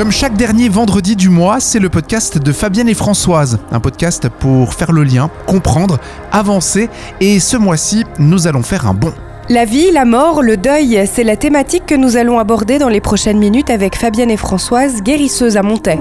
Comme 0.00 0.12
chaque 0.12 0.34
dernier 0.34 0.70
vendredi 0.70 1.14
du 1.14 1.28
mois, 1.28 1.60
c'est 1.60 1.78
le 1.78 1.90
podcast 1.90 2.38
de 2.38 2.52
Fabienne 2.52 2.88
et 2.88 2.94
Françoise, 2.94 3.58
un 3.70 3.80
podcast 3.80 4.30
pour 4.30 4.72
faire 4.72 4.92
le 4.92 5.04
lien, 5.04 5.28
comprendre, 5.46 5.98
avancer, 6.32 6.88
et 7.20 7.38
ce 7.38 7.58
mois-ci, 7.58 8.06
nous 8.18 8.46
allons 8.46 8.62
faire 8.62 8.86
un 8.86 8.94
bond. 8.94 9.12
La 9.50 9.66
vie, 9.66 9.90
la 9.92 10.06
mort, 10.06 10.40
le 10.40 10.56
deuil, 10.56 11.06
c'est 11.06 11.22
la 11.22 11.36
thématique 11.36 11.84
que 11.84 11.94
nous 11.94 12.16
allons 12.16 12.38
aborder 12.38 12.78
dans 12.78 12.88
les 12.88 13.02
prochaines 13.02 13.38
minutes 13.38 13.68
avec 13.68 13.94
Fabienne 13.94 14.30
et 14.30 14.38
Françoise, 14.38 15.02
guérisseuses 15.02 15.58
à 15.58 15.62
Montaix. 15.62 15.98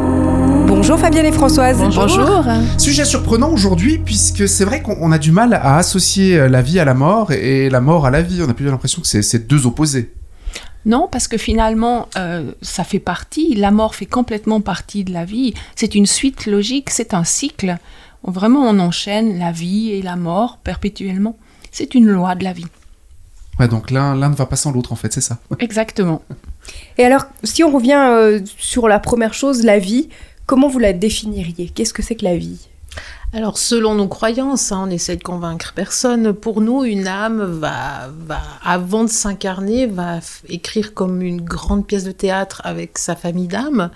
Bonjour 0.66 0.97
Fabienne 0.97 1.25
et 1.25 1.34
Françoise. 1.34 1.79
Bonjour. 1.79 2.45
Sujet 2.77 3.04
surprenant 3.04 3.52
aujourd'hui, 3.52 3.97
puisque 3.97 4.47
c'est 4.47 4.63
vrai 4.63 4.81
qu'on 4.81 5.11
a 5.11 5.18
du 5.18 5.34
mal 5.34 5.54
à 5.54 5.75
associer 5.75 6.47
la 6.47 6.61
vie 6.61 6.79
à 6.79 6.86
la 6.86 6.93
mort 6.93 7.34
et 7.34 7.70
la 7.70 7.81
mort 7.81 8.05
à 8.05 8.11
la 8.11 8.21
vie. 8.21 8.41
On 8.47 8.50
a 8.50 8.54
plus 8.54 8.63
l'impression 8.63 9.02
que 9.02 9.07
c'est 9.07 9.45
deux 9.45 9.68
opposés. 9.68 10.13
Non, 10.86 11.10
parce 11.11 11.28
que 11.28 11.38
finalement, 11.38 12.07
euh, 12.18 12.51
ça 12.61 12.83
fait 12.83 13.00
partie, 13.00 13.54
la 13.56 13.71
mort 13.71 13.96
fait 13.96 14.06
complètement 14.06 14.61
partie 14.61 15.04
de 15.04 15.11
la 15.11 15.25
vie. 15.25 15.54
C'est 15.75 15.93
une 15.93 16.05
suite 16.05 16.46
logique, 16.46 16.89
c'est 16.89 17.14
un 17.14 17.24
cycle. 17.24 17.78
Vraiment, 18.24 18.61
on 18.61 18.79
enchaîne 18.79 19.38
la 19.39 19.52
vie 19.52 19.92
et 19.92 20.02
la 20.02 20.15
mort 20.15 20.57
perpétuellement. 20.64 21.38
C'est 21.71 21.96
une 21.96 22.07
loi 22.07 22.36
de 22.36 22.43
la 22.43 22.54
vie. 22.54 22.68
Ouais, 23.60 23.68
donc 23.68 23.92
l'un 23.92 24.15
ne 24.15 24.36
va 24.36 24.46
pas 24.46 24.55
sans 24.55 24.71
l'autre, 24.71 24.93
en 24.93 24.96
fait, 24.96 25.11
c'est 25.11 25.21
ça. 25.21 25.39
Exactement. 25.60 26.21
Et 26.97 27.04
alors, 27.04 27.25
si 27.43 27.64
on 27.64 27.71
revient 27.71 28.07
euh, 28.10 28.39
sur 28.57 28.88
la 28.88 29.00
première 29.00 29.33
chose, 29.33 29.64
la 29.64 29.80
vie, 29.80 30.10
comment 30.46 30.69
vous 30.69 30.80
la 30.80 30.93
définiriez? 30.93 31.69
Qu'est-ce 31.69 31.93
que 31.93 32.02
c'est 32.02 32.16
que 32.16 32.25
la 32.25 32.38
vie? 32.38 32.69
Alors, 33.31 33.59
selon 33.59 33.94
nos 33.94 34.08
croyances, 34.08 34.72
hein, 34.72 34.86
on 34.88 34.89
essaie 34.89 35.16
de 35.16 35.22
convaincre 35.22 35.73
personne. 35.75 36.33
Pour 36.33 36.61
nous, 36.61 36.83
une 36.83 37.08
âme 37.08 37.44
va, 37.44 38.09
va 38.25 38.42
avant 38.64 39.03
de 39.03 39.09
s'incarner, 39.09 39.86
va 39.86 40.19
écrire 40.47 40.95
comme 40.95 41.22
une 41.22 41.42
grande 41.42 41.86
pièce 41.86 42.03
de 42.03 42.11
théâtre 42.11 42.59
avec 42.63 42.97
sa 42.97 43.16
famille 43.16 43.47
d'âmes, 43.47 43.91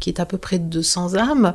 qui 0.00 0.08
est 0.08 0.20
à 0.20 0.24
peu 0.24 0.38
près 0.38 0.58
de 0.58 0.64
200 0.64 1.16
âmes. 1.16 1.52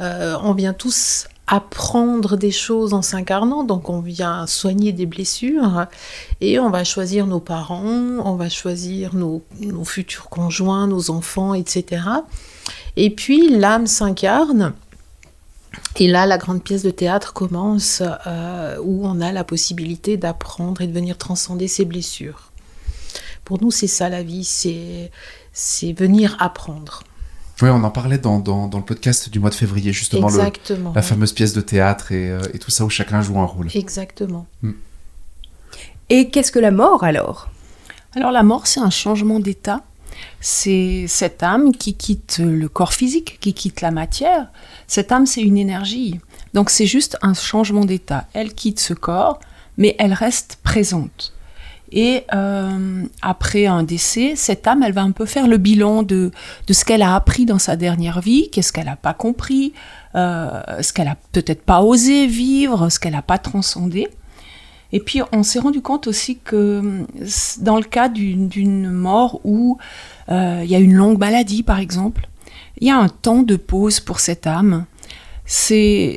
Euh, 0.00 0.36
on 0.42 0.54
vient 0.54 0.72
tous 0.72 1.28
apprendre 1.46 2.36
des 2.36 2.50
choses 2.50 2.92
en 2.92 3.02
s'incarnant, 3.02 3.62
donc 3.62 3.88
on 3.88 4.00
vient 4.00 4.48
soigner 4.48 4.90
des 4.90 5.06
blessures 5.06 5.86
et 6.40 6.58
on 6.58 6.70
va 6.70 6.82
choisir 6.82 7.28
nos 7.28 7.38
parents, 7.38 8.18
on 8.24 8.34
va 8.34 8.48
choisir 8.48 9.14
nos, 9.14 9.44
nos 9.60 9.84
futurs 9.84 10.28
conjoints, 10.28 10.88
nos 10.88 11.10
enfants, 11.10 11.54
etc. 11.54 12.02
Et 12.96 13.10
puis 13.10 13.56
l'âme 13.56 13.86
s'incarne 13.86 14.72
et 15.98 16.08
là, 16.08 16.26
la 16.26 16.38
grande 16.38 16.62
pièce 16.62 16.82
de 16.82 16.90
théâtre 16.90 17.32
commence 17.32 18.02
euh, 18.26 18.76
où 18.82 19.06
on 19.06 19.20
a 19.20 19.32
la 19.32 19.44
possibilité 19.44 20.16
d'apprendre 20.16 20.82
et 20.82 20.86
de 20.86 20.92
venir 20.92 21.16
transcender 21.16 21.68
ses 21.68 21.84
blessures. 21.84 22.50
Pour 23.44 23.62
nous, 23.62 23.70
c'est 23.70 23.86
ça 23.86 24.08
la 24.08 24.22
vie, 24.22 24.44
c'est, 24.44 25.10
c'est 25.52 25.92
venir 25.92 26.36
apprendre. 26.40 27.02
Oui, 27.62 27.70
on 27.70 27.82
en 27.84 27.90
parlait 27.90 28.18
dans, 28.18 28.38
dans, 28.38 28.68
le 28.70 28.84
podcast 28.84 29.30
du 29.30 29.38
mois 29.38 29.48
de 29.48 29.54
février, 29.54 29.92
justement, 29.92 30.28
Exactement, 30.28 30.92
la 30.94 31.00
fameuse 31.00 31.32
pièce 31.32 31.54
de 31.54 31.62
théâtre 31.62 32.12
et, 32.12 32.30
euh, 32.30 32.40
et, 32.52 32.58
tout 32.58 32.70
ça 32.70 32.84
où 32.84 32.90
chacun 32.90 33.22
joue 33.22 33.38
un 33.38 33.46
rôle. 33.46 33.68
Exactement. 33.74 34.46
Hmm. 34.60 34.72
Et 36.10 36.28
qu'est-ce 36.28 36.52
que 36.52 36.58
la 36.58 36.70
mort 36.70 37.02
alors? 37.02 37.48
Alors 38.14 38.30
la 38.30 38.42
mort, 38.42 38.66
c'est 38.66 38.80
un 38.80 38.90
changement 38.90 39.40
d'état 39.40 39.82
c'est 40.40 41.06
cette 41.08 41.42
âme 41.42 41.72
qui 41.72 41.94
quitte 41.94 42.38
le 42.38 42.68
corps 42.68 42.92
physique, 42.92 43.38
qui 43.40 43.54
quitte 43.54 43.80
la 43.80 43.90
matière. 43.90 44.48
Cette 44.86 45.12
âme, 45.12 45.26
c'est 45.26 45.42
une 45.42 45.56
énergie. 45.56 46.20
Donc 46.54 46.70
c'est 46.70 46.86
juste 46.86 47.18
un 47.22 47.34
changement 47.34 47.84
d'état. 47.84 48.26
Elle 48.32 48.54
quitte 48.54 48.80
ce 48.80 48.94
corps, 48.94 49.40
mais 49.76 49.96
elle 49.98 50.12
reste 50.12 50.58
présente. 50.62 51.32
Et 51.92 52.24
euh, 52.34 53.04
après 53.22 53.66
un 53.66 53.82
décès, 53.82 54.34
cette 54.36 54.66
âme, 54.66 54.82
elle 54.82 54.92
va 54.92 55.02
un 55.02 55.12
peu 55.12 55.24
faire 55.24 55.46
le 55.46 55.56
bilan 55.56 56.02
de, 56.02 56.30
ce 56.68 56.84
qu'elle 56.84 57.02
a 57.02 57.14
appris 57.14 57.46
dans 57.46 57.58
sa 57.58 57.76
dernière 57.76 58.20
vie, 58.20 58.50
qu'est-ce 58.50 58.72
qu'elle 58.72 58.86
n'a 58.86 58.96
pas 58.96 59.14
compris, 59.14 59.72
euh, 60.14 60.60
ce 60.82 60.92
qu'elle 60.92 61.08
a 61.08 61.16
peut-être 61.32 61.62
pas 61.62 61.82
osé 61.82 62.26
vivre, 62.26 62.88
ce 62.88 62.98
qu'elle 62.98 63.12
n'a 63.12 63.22
pas 63.22 63.38
transcendé. 63.38 64.08
Et 64.92 65.00
puis 65.00 65.20
on 65.32 65.42
s'est 65.42 65.58
rendu 65.58 65.80
compte 65.80 66.06
aussi 66.06 66.38
que 66.38 67.04
dans 67.60 67.76
le 67.76 67.82
cas 67.82 68.08
d'une 68.08 68.90
mort 68.90 69.40
où 69.44 69.78
euh, 70.28 70.60
il 70.64 70.70
y 70.70 70.74
a 70.74 70.78
une 70.78 70.94
longue 70.94 71.18
maladie 71.18 71.62
par 71.62 71.78
exemple, 71.78 72.28
il 72.78 72.86
y 72.86 72.90
a 72.90 72.96
un 72.96 73.08
temps 73.08 73.42
de 73.42 73.56
pause 73.56 74.00
pour 74.00 74.20
cette 74.20 74.46
âme. 74.46 74.86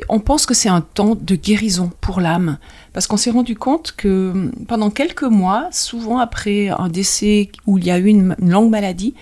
On 0.08 0.20
pense 0.20 0.46
que 0.46 0.54
c'est 0.54 0.68
un 0.68 0.80
temps 0.80 1.14
de 1.14 1.34
guérison 1.36 1.90
pour 2.00 2.20
l'âme, 2.20 2.58
parce 2.92 3.06
qu'on 3.06 3.16
s'est 3.16 3.30
rendu 3.30 3.54
compte 3.54 3.92
que 3.96 4.50
pendant 4.66 4.90
quelques 4.90 5.22
mois, 5.22 5.68
souvent 5.70 6.18
après 6.18 6.68
un 6.68 6.88
décès 6.88 7.50
où 7.66 7.78
il 7.78 7.84
y 7.84 7.90
a 7.90 7.98
eu 7.98 8.06
une, 8.06 8.34
longue 8.40 8.70
maladie, 8.70 9.14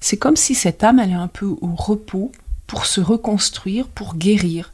c'est 0.00 0.16
comme 0.16 0.36
si 0.36 0.54
cette 0.54 0.82
âme 0.82 0.98
est 0.98 1.12
un 1.12 1.28
peu 1.28 1.46
au 1.46 1.74
repos 1.76 2.32
pour 2.68 2.86
se 2.86 3.00
reconstruire, 3.00 3.88
pour 3.88 4.14
guérir. 4.14 4.72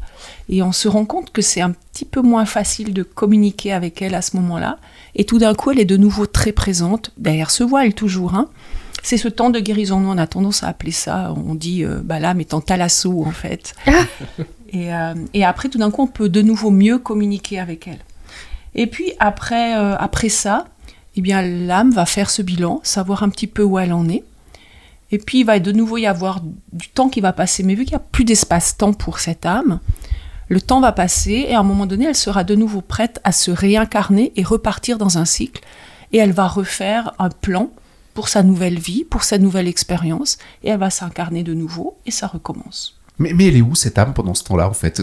Et 0.50 0.62
on 0.62 0.72
se 0.72 0.88
rend 0.88 1.06
compte 1.06 1.30
que 1.30 1.40
c'est 1.40 1.62
un 1.62 1.70
petit 1.70 2.04
peu 2.04 2.20
moins 2.20 2.44
facile 2.44 2.92
de 2.92 3.02
communiquer 3.02 3.72
avec 3.72 4.02
elle 4.02 4.14
à 4.14 4.20
ce 4.20 4.36
moment-là. 4.36 4.78
Et 5.14 5.24
tout 5.24 5.38
d'un 5.38 5.54
coup, 5.54 5.70
elle 5.70 5.78
est 5.78 5.86
de 5.86 5.96
nouveau 5.96 6.26
très 6.26 6.52
présente, 6.52 7.12
derrière 7.16 7.50
ce 7.50 7.64
voile 7.64 7.94
toujours. 7.94 8.34
Hein. 8.34 8.50
C'est 9.02 9.16
ce 9.16 9.28
temps 9.28 9.50
de 9.50 9.60
guérison. 9.60 10.00
Nous, 10.00 10.10
on 10.10 10.18
a 10.18 10.26
tendance 10.26 10.64
à 10.64 10.68
appeler 10.68 10.90
ça, 10.90 11.32
on 11.46 11.54
dit, 11.54 11.84
euh, 11.84 12.00
bah 12.02 12.18
l'âme 12.18 12.40
est 12.40 12.52
en 12.52 12.58
en 12.58 13.30
fait. 13.30 13.74
Ah. 13.86 13.92
Euh, 14.76 15.14
et, 15.32 15.44
après, 15.44 15.68
tout 15.68 15.78
d'un 15.78 15.92
coup, 15.92 16.02
on 16.02 16.08
peut 16.08 16.28
de 16.28 16.42
nouveau 16.42 16.72
mieux 16.72 16.98
communiquer 16.98 17.60
avec 17.60 17.86
elle. 17.86 18.00
Et 18.74 18.88
puis, 18.88 19.12
après, 19.20 19.78
euh, 19.78 19.94
après 19.96 20.28
ça, 20.28 20.64
eh 21.14 21.20
bien, 21.20 21.42
l'âme 21.42 21.92
va 21.92 22.06
faire 22.06 22.28
ce 22.28 22.42
bilan, 22.42 22.80
savoir 22.82 23.22
un 23.22 23.28
petit 23.28 23.46
peu 23.46 23.62
où 23.62 23.78
elle 23.78 23.92
en 23.92 24.08
est. 24.08 24.24
Et 25.14 25.18
puis, 25.18 25.40
il 25.40 25.44
va 25.44 25.60
de 25.60 25.70
nouveau 25.70 25.96
y 25.96 26.06
avoir 26.06 26.40
du 26.72 26.88
temps 26.88 27.08
qui 27.08 27.20
va 27.20 27.32
passer. 27.32 27.62
Mais 27.62 27.76
vu 27.76 27.84
qu'il 27.84 27.92
n'y 27.92 28.02
a 28.02 28.06
plus 28.10 28.24
d'espace-temps 28.24 28.94
pour 28.94 29.20
cette 29.20 29.46
âme, 29.46 29.78
le 30.48 30.60
temps 30.60 30.80
va 30.80 30.90
passer 30.90 31.46
et 31.48 31.54
à 31.54 31.60
un 31.60 31.62
moment 31.62 31.86
donné, 31.86 32.06
elle 32.06 32.16
sera 32.16 32.42
de 32.42 32.56
nouveau 32.56 32.80
prête 32.80 33.20
à 33.22 33.30
se 33.30 33.52
réincarner 33.52 34.32
et 34.34 34.42
repartir 34.42 34.98
dans 34.98 35.16
un 35.16 35.24
cycle. 35.24 35.62
Et 36.12 36.18
elle 36.18 36.32
va 36.32 36.48
refaire 36.48 37.12
un 37.20 37.28
plan 37.28 37.70
pour 38.12 38.26
sa 38.26 38.42
nouvelle 38.42 38.80
vie, 38.80 39.04
pour 39.04 39.22
sa 39.22 39.38
nouvelle 39.38 39.68
expérience. 39.68 40.36
Et 40.64 40.70
elle 40.70 40.80
va 40.80 40.90
s'incarner 40.90 41.44
de 41.44 41.54
nouveau 41.54 41.96
et 42.06 42.10
ça 42.10 42.26
recommence. 42.26 42.98
Mais, 43.20 43.32
mais 43.34 43.46
elle 43.46 43.56
est 43.56 43.62
où 43.62 43.76
cette 43.76 43.96
âme 43.98 44.14
pendant 44.14 44.34
ce 44.34 44.42
temps-là, 44.42 44.68
en 44.68 44.74
fait? 44.74 45.00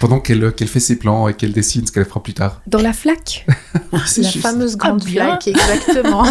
Pendant 0.00 0.20
qu'elle 0.20 0.52
fait 0.52 0.80
ses 0.80 0.98
plans 0.98 1.28
et 1.28 1.34
qu'elle 1.34 1.52
dessine 1.52 1.86
ce 1.86 1.92
qu'elle 1.92 2.04
fera 2.04 2.22
plus 2.22 2.34
tard. 2.34 2.60
Dans 2.66 2.80
la 2.80 2.92
flaque 2.92 3.46
La 3.92 4.30
fameuse 4.30 4.76
grande 4.76 5.02
ah, 5.06 5.10
flaque, 5.10 5.48
exactement. 5.48 6.24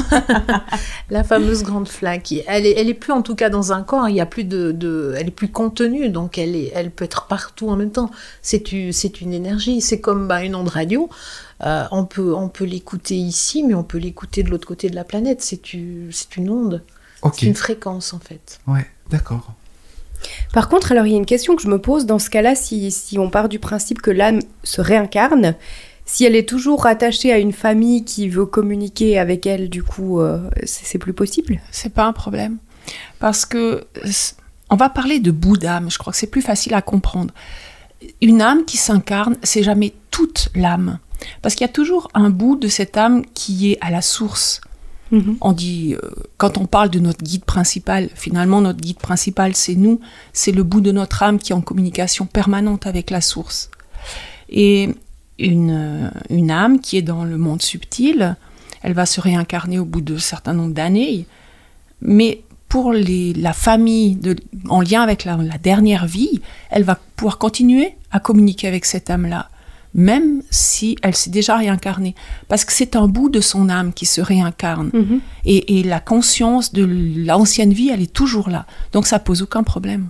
la 1.10 1.24
fameuse 1.24 1.64
grande 1.64 1.88
flaque. 1.88 2.34
Elle 2.48 2.66
est, 2.66 2.74
elle 2.78 2.90
est 2.90 2.94
plus 2.94 3.14
en 3.14 3.22
tout 3.22 3.36
cas 3.36 3.50
dans 3.50 3.74
un 3.74 3.84
corps, 3.84 4.10
il 4.10 4.16
y 4.16 4.22
a 4.22 4.26
plus 4.26 4.44
de, 4.44 5.16
elle 5.18 5.28
est 5.28 5.32
plus 5.32 5.50
contenue, 5.50 6.10
donc 6.10 6.38
elle, 6.38 6.56
est, 6.56 6.72
elle 6.76 6.92
peut 6.92 7.06
être 7.06 7.28
partout 7.28 7.70
en 7.70 7.76
même 7.76 7.92
temps. 7.92 8.10
C'est 8.42 8.72
une 8.72 9.34
énergie, 9.34 9.82
c'est 9.82 10.00
comme 10.00 10.28
bah, 10.28 10.44
une 10.44 10.56
onde 10.56 10.70
radio. 10.70 11.10
Euh, 11.64 11.86
on 11.92 12.06
peut, 12.06 12.34
on 12.34 12.50
peut 12.50 12.66
l'écouter 12.66 13.16
ici, 13.16 13.64
mais 13.64 13.74
on 13.74 13.84
peut 13.84 13.98
l'écouter 13.98 14.44
de 14.44 14.50
l'autre 14.50 14.68
côté 14.68 14.90
de 14.90 14.96
la 14.96 15.04
planète. 15.04 15.42
C'est 15.42 15.74
une 15.74 16.50
onde. 16.50 16.84
C'est 17.34 17.46
une 17.46 17.56
fréquence 17.56 18.14
en 18.14 18.20
fait. 18.20 18.60
Ouais, 18.68 18.86
d'accord. 19.10 19.54
Par 20.54 20.70
contre, 20.70 20.92
alors 20.92 21.06
il 21.06 21.12
y 21.12 21.16
a 21.16 21.18
une 21.18 21.26
question 21.26 21.56
que 21.56 21.62
je 21.62 21.68
me 21.68 21.80
pose 21.80 22.06
dans 22.06 22.20
ce 22.20 22.30
cas-là, 22.30 22.56
si, 22.56 22.92
si 22.92 23.20
on 23.20 23.30
part 23.30 23.50
du 23.50 23.60
principe 23.60 24.02
que 24.02 24.12
l'âme 24.12 24.40
se 24.64 24.82
réincarne, 24.82 25.56
si 26.06 26.26
elle 26.26 26.36
est 26.36 26.48
toujours 26.48 26.84
rattachée 26.84 27.32
à 27.32 27.40
une 27.40 27.54
famille 27.54 28.04
qui 28.04 28.28
veut 28.28 28.46
communiquer 28.46 29.18
avec 29.18 29.46
elle, 29.46 29.70
du 29.70 29.84
coup, 29.84 30.20
euh, 30.20 30.40
c'est 30.66 30.98
plus 30.98 31.14
possible? 31.14 31.62
C'est 31.72 31.94
pas 31.94 32.06
un 32.06 32.14
problème. 32.14 32.58
Parce 33.20 33.46
que 33.46 33.86
on 34.70 34.76
va 34.76 34.90
parler 34.90 35.20
de 35.20 35.32
bout 35.32 35.58
d'âme, 35.58 35.90
je 35.90 35.98
crois 35.98 36.12
que 36.12 36.20
c'est 36.20 36.28
plus 36.28 36.42
facile 36.42 36.74
à 36.74 36.82
comprendre. 36.82 37.34
Une 38.22 38.42
âme 38.42 38.66
qui 38.66 38.78
s'incarne, 38.78 39.38
c'est 39.44 39.64
jamais 39.64 39.94
toute 40.12 40.50
l'âme. 40.56 41.00
Parce 41.42 41.56
qu'il 41.56 41.66
y 41.66 41.70
a 41.70 41.74
toujours 41.74 42.10
un 42.14 42.30
bout 42.30 42.56
de 42.56 42.68
cette 42.68 42.98
âme 42.98 43.24
qui 43.34 43.72
est 43.72 43.78
à 43.82 43.92
la 43.92 44.02
source. 44.02 44.62
Mhm. 45.12 45.38
On 45.42 45.52
dit, 45.52 45.96
euh, 45.96 46.10
quand 46.38 46.58
on 46.58 46.66
parle 46.66 46.90
de 46.90 47.00
notre 47.00 47.24
guide 47.24 47.46
principal, 47.46 48.10
finalement, 48.16 48.62
notre 48.62 48.80
guide 48.80 48.98
principal, 48.98 49.56
c'est 49.56 49.76
nous, 49.76 50.00
c'est 50.34 50.52
le 50.52 50.64
bout 50.64 50.82
de 50.82 50.92
notre 50.92 51.24
âme 51.24 51.40
qui 51.40 51.52
est 51.52 51.56
en 51.56 51.62
communication 51.62 52.26
permanente 52.26 52.88
avec 52.88 53.12
la 53.12 53.22
source. 53.22 53.70
Et 54.50 54.90
une, 55.40 55.72
euh, 55.72 56.10
une 56.30 56.52
âme 56.52 56.80
qui 56.80 56.98
est 56.98 57.02
dans 57.02 57.26
le 57.26 57.38
monde 57.38 57.62
subtil, 57.62 58.36
elle 58.82 58.94
va 58.94 59.06
se 59.06 59.22
réincarner 59.22 59.80
au 59.80 59.86
bout 59.86 60.02
de 60.02 60.18
certain 60.18 60.54
nombre 60.54 60.74
d'années, 60.74 61.26
mais 62.02 62.42
pour 62.68 62.92
les, 62.92 63.34
la 63.34 63.54
famille 63.54 64.20
en 64.68 64.82
lien 64.82 65.02
avec 65.02 65.26
la, 65.26 65.38
la 65.38 65.58
dernière 65.60 66.08
vie, 66.08 66.42
elle 66.72 66.84
va 66.84 66.98
pouvoir 67.16 67.38
continuer 67.38 67.94
à 68.12 68.20
communiquer 68.20 68.68
avec 68.68 68.86
cette 68.86 69.10
âme-là 69.10 69.50
même 69.94 70.42
si 70.54 70.96
elle 71.02 71.16
s'est 71.16 71.30
déjà 71.30 71.58
réincarnée. 71.58 72.16
Parce 72.48 72.66
que 72.66 72.74
c'est 72.74 72.96
un 72.96 73.08
bout 73.08 73.30
de 73.30 73.42
son 73.42 73.70
âme 73.70 73.94
qui 73.94 74.06
se 74.06 74.22
réincarne. 74.22 74.92
Mhm. 74.94 75.20
Et, 75.46 75.84
la 75.84 76.00
conscience 76.00 76.72
de 76.72 76.88
l'ancienne 77.26 77.74
vie, 77.74 77.90
elle 77.90 78.02
est 78.02 78.14
toujours 78.14 78.50
là. 78.50 78.66
Donc 78.94 79.06
ça 79.06 79.20
pose 79.20 79.42
aucun 79.42 79.64
problème. 79.64 80.10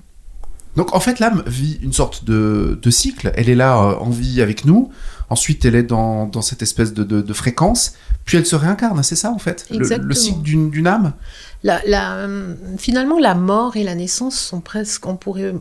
Donc 0.75 0.93
en 0.93 0.99
fait, 0.99 1.19
l'âme 1.19 1.43
vit 1.47 1.79
une 1.81 1.93
sorte 1.93 2.25
de, 2.25 2.77
cycle. 2.89 3.31
Elle 3.35 3.49
est 3.49 3.55
là 3.55 3.77
euh, 3.77 3.95
en 3.95 4.09
vie 4.09 4.41
avec 4.41 4.65
nous. 4.65 4.91
Ensuite, 5.29 5.65
elle 5.65 5.75
est 5.75 5.83
dans, 5.83 6.29
cette 6.41 6.61
espèce 6.61 6.93
de, 6.93 7.33
fréquence. 7.33 7.93
puis 8.25 8.37
elle 8.37 8.45
se 8.45 8.55
réincarne, 8.55 9.01
c'est 9.01 9.15
ça 9.15 9.31
en 9.31 9.39
fait 9.39 9.65
le, 9.71 9.79
le 9.79 10.13
cycle 10.13 10.41
d'une 10.41 10.87
âme? 10.87 11.13
La, 11.63 11.81
la, 11.87 12.15
euh, 12.15 12.55
finalement, 12.77 13.19
la 13.19 13.33
mort 13.33 13.77
et 13.77 13.83
la 13.83 13.95
naissance 13.95 14.37
sont 14.37 14.59
presque, 14.59 15.05
on 15.07 15.15
pourrait, 15.15 15.55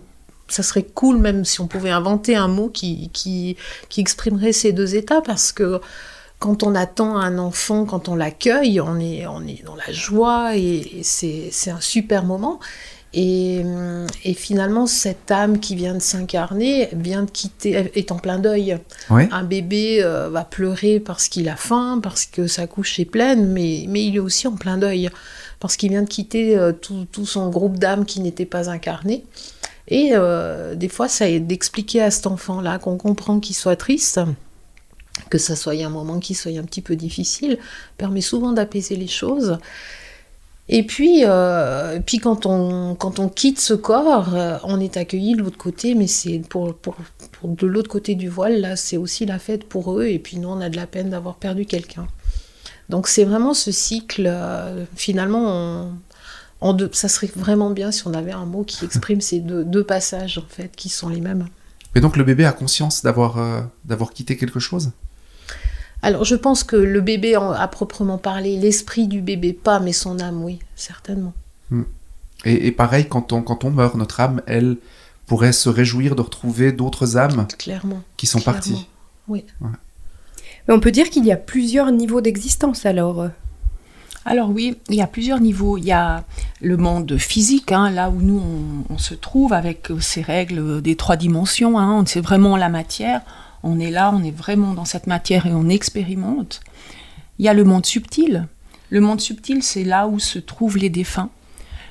ça 0.52 0.62
serait 0.62 0.82
cool 0.82 1.18
même 1.18 1.44
si 1.44 1.60
on 1.60 1.66
pouvait 1.66 1.90
inventer 1.90 2.36
un 2.36 2.48
mot 2.48 2.68
qui, 2.68 3.10
qui, 3.12 3.56
qui 3.88 4.00
exprimerait 4.00 4.52
ces 4.52 4.72
deux 4.72 4.94
états, 4.94 5.20
parce 5.20 5.52
que 5.52 5.80
quand 6.38 6.62
on 6.64 6.74
attend 6.74 7.16
un 7.16 7.38
enfant, 7.38 7.84
quand 7.84 8.08
on 8.08 8.16
l'accueille, 8.16 8.80
on 8.80 8.98
est, 8.98 9.26
on 9.26 9.46
est 9.46 9.62
dans 9.64 9.76
la 9.76 9.92
joie 9.92 10.56
et, 10.56 10.98
et 10.98 11.02
c'est 11.02 11.70
un 11.70 11.80
super 11.80 12.24
moment. 12.24 12.58
Et, 13.14 13.60
hum, 13.62 14.06
et 14.24 14.34
finalement, 14.34 14.86
cette 14.86 15.30
âme 15.30 15.60
qui 15.60 15.76
vient 15.76 15.94
de 15.94 16.00
s'incarner 16.00 16.88
vient 16.92 17.22
de 17.22 17.30
quitter, 17.30 17.90
est 17.94 18.10
en 18.10 18.16
plein 18.16 18.38
deuil. 18.38 18.78
Un 19.10 19.44
bébé 19.44 20.02
euh, 20.02 20.30
va 20.30 20.44
pleurer 20.44 20.98
parce 20.98 21.28
qu'il 21.28 21.48
a 21.48 21.56
faim, 21.56 22.00
parce 22.02 22.24
que 22.24 22.46
sa 22.46 22.66
couche 22.66 22.98
est 22.98 23.04
pleine, 23.04 23.52
mais, 23.52 23.84
mais 23.88 24.04
il 24.04 24.16
est 24.16 24.20
aussi 24.20 24.46
en 24.46 24.56
plein 24.56 24.78
deuil, 24.78 25.10
parce 25.60 25.76
qu'il 25.76 25.90
vient 25.90 26.02
de 26.02 26.08
quitter 26.08 26.56
euh, 26.56 26.72
tout, 26.72 27.06
tout 27.12 27.26
son 27.26 27.50
groupe 27.50 27.78
d'âmes 27.78 28.06
qui 28.06 28.20
n'était 28.20 28.46
pas 28.46 28.70
incarné. 28.70 29.24
Et 29.88 30.10
euh, 30.12 30.74
des 30.74 30.88
fois, 30.88 31.08
ça 31.08 31.28
aide 31.28 31.46
d'expliquer 31.46 32.02
à 32.02 32.10
cet 32.10 32.26
enfant-là 32.26 32.78
qu'on 32.78 32.96
comprend 32.96 33.40
qu'il 33.40 33.56
soit 33.56 33.76
triste, 33.76 34.20
que 35.28 35.38
ça 35.38 35.56
soit 35.56 35.74
un 35.74 35.88
moment 35.90 36.18
qui 36.20 36.34
soit 36.34 36.56
un 36.58 36.62
petit 36.62 36.82
peu 36.82 36.96
difficile, 36.96 37.58
permet 37.98 38.20
souvent 38.20 38.52
d'apaiser 38.52 38.96
les 38.96 39.08
choses. 39.08 39.58
Et 40.68 40.84
puis, 40.86 41.22
euh, 41.24 41.98
puis 42.06 42.18
quand, 42.18 42.46
on, 42.46 42.94
quand 42.94 43.18
on 43.18 43.28
quitte 43.28 43.60
ce 43.60 43.74
corps, 43.74 44.34
euh, 44.34 44.56
on 44.62 44.78
est 44.78 44.96
accueilli 44.96 45.34
de 45.34 45.42
l'autre 45.42 45.58
côté, 45.58 45.94
mais 45.94 46.06
c'est 46.06 46.38
pour, 46.48 46.74
pour, 46.74 46.94
pour 47.32 47.50
de 47.50 47.66
l'autre 47.66 47.90
côté 47.90 48.14
du 48.14 48.28
voile, 48.28 48.60
là, 48.60 48.76
c'est 48.76 48.96
aussi 48.96 49.26
la 49.26 49.38
fête 49.40 49.64
pour 49.64 49.98
eux, 49.98 50.06
et 50.06 50.20
puis 50.20 50.38
nous, 50.38 50.48
on 50.48 50.60
a 50.60 50.68
de 50.70 50.76
la 50.76 50.86
peine 50.86 51.10
d'avoir 51.10 51.34
perdu 51.34 51.66
quelqu'un. 51.66 52.06
Donc 52.88 53.08
c'est 53.08 53.24
vraiment 53.24 53.54
ce 53.54 53.72
cycle, 53.72 54.32
finalement, 54.94 55.44
on- 55.46 55.92
en 56.62 56.72
deux, 56.74 56.88
ça 56.92 57.08
serait 57.08 57.30
vraiment 57.36 57.70
bien 57.70 57.90
si 57.92 58.06
on 58.06 58.14
avait 58.14 58.32
un 58.32 58.46
mot 58.46 58.64
qui 58.64 58.84
exprime 58.84 59.20
ces 59.20 59.40
deux, 59.40 59.64
deux 59.64 59.84
passages, 59.84 60.38
en 60.38 60.44
fait, 60.48 60.70
qui 60.76 60.88
sont 60.88 61.08
les 61.08 61.20
mêmes. 61.20 61.46
Et 61.94 62.00
donc 62.00 62.16
le 62.16 62.24
bébé 62.24 62.44
a 62.46 62.52
conscience 62.52 63.02
d'avoir 63.02 63.38
euh, 63.38 63.60
d'avoir 63.84 64.12
quitté 64.12 64.36
quelque 64.36 64.60
chose? 64.60 64.90
Alors, 66.04 66.24
je 66.24 66.34
pense 66.34 66.64
que 66.64 66.74
le 66.76 67.00
bébé, 67.00 67.36
en- 67.36 67.52
à 67.52 67.68
proprement 67.68 68.18
parler, 68.18 68.56
l'esprit 68.58 69.06
du 69.06 69.20
bébé, 69.20 69.52
pas, 69.52 69.78
mais 69.78 69.92
son 69.92 70.18
âme, 70.20 70.42
oui, 70.42 70.58
certainement. 70.74 71.32
et, 72.44 72.66
et 72.66 72.72
pareil, 72.72 73.06
quand 73.08 73.32
on, 73.32 73.42
quand 73.42 73.62
on 73.64 73.70
meurt, 73.70 73.94
notre 73.94 74.18
âme, 74.20 74.42
elle, 74.46 74.78
pourrait 75.26 75.52
se 75.52 75.68
réjouir 75.68 76.16
de 76.16 76.22
retrouver 76.22 76.72
d'autres 76.72 77.16
âmes 77.16 77.46
Clairement. 77.58 78.02
qui 78.16 78.26
sont 78.26 78.40
clairement. 78.40 78.58
parties. 78.60 78.86
Mais 79.28 80.74
on 80.74 80.80
peut 80.80 80.90
dire 80.90 81.08
qu'il 81.10 81.24
y 81.24 81.32
a 81.32 81.36
plusieurs 81.36 81.90
niveaux 81.92 82.20
d'existence 82.20 82.84
alors. 82.86 83.28
Alors 84.24 84.50
oui, 84.50 84.76
il 84.88 84.94
y 84.94 85.02
a 85.02 85.06
plusieurs 85.06 85.40
niveaux. 85.40 85.78
Il 85.78 85.84
y 85.84 85.92
a 85.92 86.24
le 86.60 86.76
monde 86.76 87.18
physique, 87.18 87.72
hein, 87.72 87.90
là 87.90 88.10
où 88.10 88.20
nous 88.20 88.38
on, 88.38 88.94
on 88.94 88.98
se 88.98 89.14
trouve 89.14 89.52
avec 89.52 89.88
ces 90.00 90.22
règles 90.22 90.80
des 90.80 90.96
trois 90.96 91.16
dimensions. 91.16 91.78
Hein, 91.78 92.04
c'est 92.06 92.20
vraiment 92.20 92.56
la 92.56 92.68
matière. 92.68 93.22
On 93.62 93.78
est 93.78 93.90
là, 93.90 94.12
on 94.14 94.22
est 94.22 94.36
vraiment 94.36 94.74
dans 94.74 94.84
cette 94.84 95.06
matière 95.06 95.46
et 95.46 95.52
on 95.52 95.68
expérimente. 95.68 96.60
Il 97.38 97.44
y 97.44 97.48
a 97.48 97.54
le 97.54 97.64
monde 97.64 97.86
subtil. 97.86 98.46
Le 98.90 99.00
monde 99.00 99.20
subtil, 99.20 99.62
c'est 99.62 99.84
là 99.84 100.06
où 100.06 100.18
se 100.18 100.38
trouvent 100.38 100.76
les 100.76 100.90
défunts. 100.90 101.30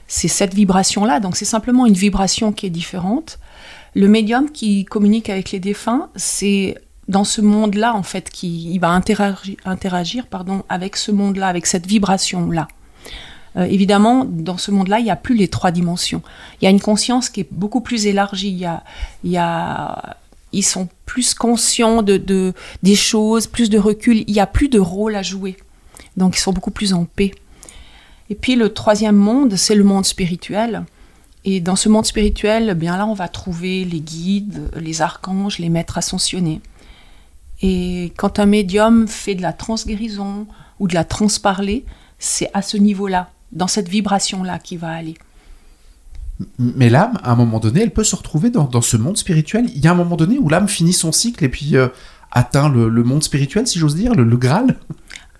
C'est 0.07 0.27
cette 0.27 0.53
vibration-là, 0.53 1.19
donc 1.19 1.37
c'est 1.37 1.45
simplement 1.45 1.85
une 1.85 1.93
vibration 1.93 2.51
qui 2.51 2.65
est 2.65 2.71
différente. 2.71 3.39
Le 3.95 4.07
médium 4.07 4.51
qui 4.51 4.85
communique 4.85 5.29
avec 5.29 5.51
les 5.51 5.59
défunts, 5.59 6.09
c'est 6.15 6.75
dans 7.11 7.25
ce 7.25 7.41
monde-là, 7.41 7.93
en 7.93 8.03
fait, 8.03 8.29
qui 8.29 8.71
il 8.73 8.79
va 8.79 8.89
interagir, 8.89 9.57
interagir 9.65 10.27
pardon, 10.27 10.63
avec 10.69 10.95
ce 10.95 11.11
monde-là, 11.11 11.47
avec 11.47 11.65
cette 11.65 11.85
vibration-là. 11.85 12.69
Euh, 13.57 13.63
évidemment, 13.63 14.23
dans 14.23 14.57
ce 14.57 14.71
monde-là, 14.71 14.99
il 14.99 15.03
n'y 15.03 15.11
a 15.11 15.17
plus 15.17 15.35
les 15.35 15.49
trois 15.49 15.71
dimensions. 15.71 16.21
Il 16.61 16.65
y 16.65 16.67
a 16.69 16.71
une 16.71 16.79
conscience 16.79 17.29
qui 17.29 17.41
est 17.41 17.47
beaucoup 17.51 17.81
plus 17.81 18.07
élargie. 18.07 18.65
Il 19.25 19.29
y 19.29 19.37
a, 19.37 20.15
ils 20.53 20.63
sont 20.63 20.87
plus 21.05 21.33
conscients 21.33 22.01
de, 22.01 22.53
des 22.81 22.95
choses, 22.95 23.45
plus 23.45 23.69
de 23.69 23.77
recul. 23.77 24.23
Il 24.27 24.33
n'y 24.33 24.39
a 24.39 24.47
plus 24.47 24.69
de 24.69 24.79
rôle 24.79 25.17
à 25.17 25.21
jouer. 25.21 25.57
Donc, 26.15 26.37
ils 26.37 26.39
sont 26.39 26.53
beaucoup 26.53 26.71
plus 26.71 26.93
en 26.93 27.03
paix. 27.03 27.31
Et 28.29 28.35
puis, 28.35 28.55
le 28.55 28.73
troisième 28.73 29.17
monde, 29.17 29.57
c'est 29.57 29.75
le 29.75 29.83
monde 29.83 30.05
spirituel. 30.05 30.85
Et 31.43 31.59
dans 31.59 31.75
ce 31.75 31.89
monde 31.89 32.05
spirituel, 32.05 32.69
eh 32.71 32.73
bien 32.73 32.95
là, 32.95 33.05
on 33.05 33.15
va 33.15 33.27
trouver 33.27 33.83
les 33.83 33.99
guides, 33.99 34.71
les 34.77 35.01
archanges, 35.01 35.59
les 35.59 35.67
maîtres 35.67 35.97
ascensionnés. 35.97 36.61
Et 37.61 38.13
quand 38.17 38.39
un 38.39 38.45
médium 38.45 39.07
fait 39.07 39.35
de 39.35 39.41
la 39.41 39.53
transguérison 39.53 40.47
ou 40.79 40.87
de 40.87 40.93
la 40.93 41.03
transparler, 41.03 41.85
c'est 42.17 42.49
à 42.53 42.61
ce 42.61 42.77
niveau-là, 42.77 43.29
dans 43.51 43.67
cette 43.67 43.89
vibration-là 43.89 44.59
qu'il 44.59 44.79
va 44.79 44.91
aller. 44.91 45.15
Mais 46.57 46.89
l'âme, 46.89 47.19
à 47.23 47.31
un 47.31 47.35
moment 47.35 47.59
donné, 47.59 47.81
elle 47.81 47.91
peut 47.91 48.03
se 48.03 48.15
retrouver 48.15 48.49
dans, 48.49 48.63
dans 48.63 48.81
ce 48.81 48.97
monde 48.97 49.17
spirituel. 49.17 49.69
Il 49.75 49.83
y 49.83 49.87
a 49.87 49.91
un 49.91 49.95
moment 49.95 50.15
donné 50.15 50.39
où 50.39 50.49
l'âme 50.49 50.67
finit 50.67 50.93
son 50.93 51.11
cycle 51.11 51.43
et 51.43 51.49
puis 51.49 51.75
euh, 51.75 51.87
atteint 52.31 52.69
le, 52.69 52.89
le 52.89 53.03
monde 53.03 53.23
spirituel, 53.23 53.67
si 53.67 53.77
j'ose 53.77 53.95
dire, 53.95 54.15
le, 54.15 54.23
le 54.23 54.37
Graal. 54.37 54.77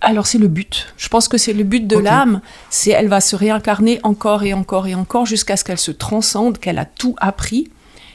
Alors 0.02 0.26
c'est 0.26 0.40
le 0.40 0.48
but. 0.48 0.94
Je 0.98 1.10
pense 1.10 1.28
que 1.28 1.38
c'est 1.38 1.54
le 1.54 1.64
but 1.64 1.86
de 1.86 1.98
l'âme. 1.98 2.42
C'est 2.70 2.90
elle 2.90 3.08
va 3.08 3.22
se 3.22 3.36
réincarner 3.36 4.00
encore 4.04 4.44
et 4.44 4.54
encore 4.54 4.88
et 4.88 4.96
encore 4.96 5.28
jusqu'à 5.28 5.58
ce 5.58 5.64
qu'elle 5.64 5.78
se 5.78 5.92
transcende, 5.92 6.58
qu'elle 6.58 6.80
a 6.80 6.86
tout 6.86 7.16
appris. 7.20 7.70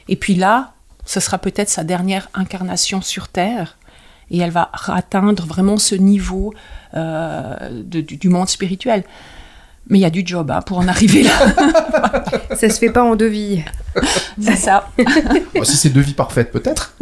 Et 0.09 0.17
puis 0.17 0.35
là, 0.35 0.73
ce 1.05 1.21
sera 1.21 1.37
peut-être 1.37 1.69
sa 1.69 1.85
dernière 1.85 2.29
incarnation 2.33 3.01
sur 3.01 3.29
Terre. 3.29 3.77
Et 4.31 4.39
elle 4.39 4.51
va 4.51 4.71
atteindre 4.87 5.45
vraiment 5.45 5.77
ce 5.77 5.95
niveau 5.95 6.53
euh, 6.95 7.55
de- 7.71 8.01
du, 8.01 8.17
du 8.17 8.29
monde 8.29 8.49
spirituel. 8.49 9.03
Mais 9.89 9.99
il 9.99 10.01
y 10.01 10.05
a 10.05 10.09
du 10.09 10.23
job 10.25 10.51
hein, 10.51 10.61
pour 10.61 10.79
en 10.79 10.87
arriver 10.89 11.23
là. 11.23 11.31
Ça 12.57 12.69
se 12.69 12.77
fait 12.77 12.89
pas 12.89 13.03
en 13.03 13.15
deux 13.15 13.27
vies. 13.27 13.63
c'est 14.41 14.57
ça. 14.57 14.89
Bon, 15.55 15.63
si 15.63 15.77
c'est 15.77 15.89
deux 15.89 16.01
vies 16.01 16.13
parfaites, 16.13 16.51
peut-être. 16.51 16.93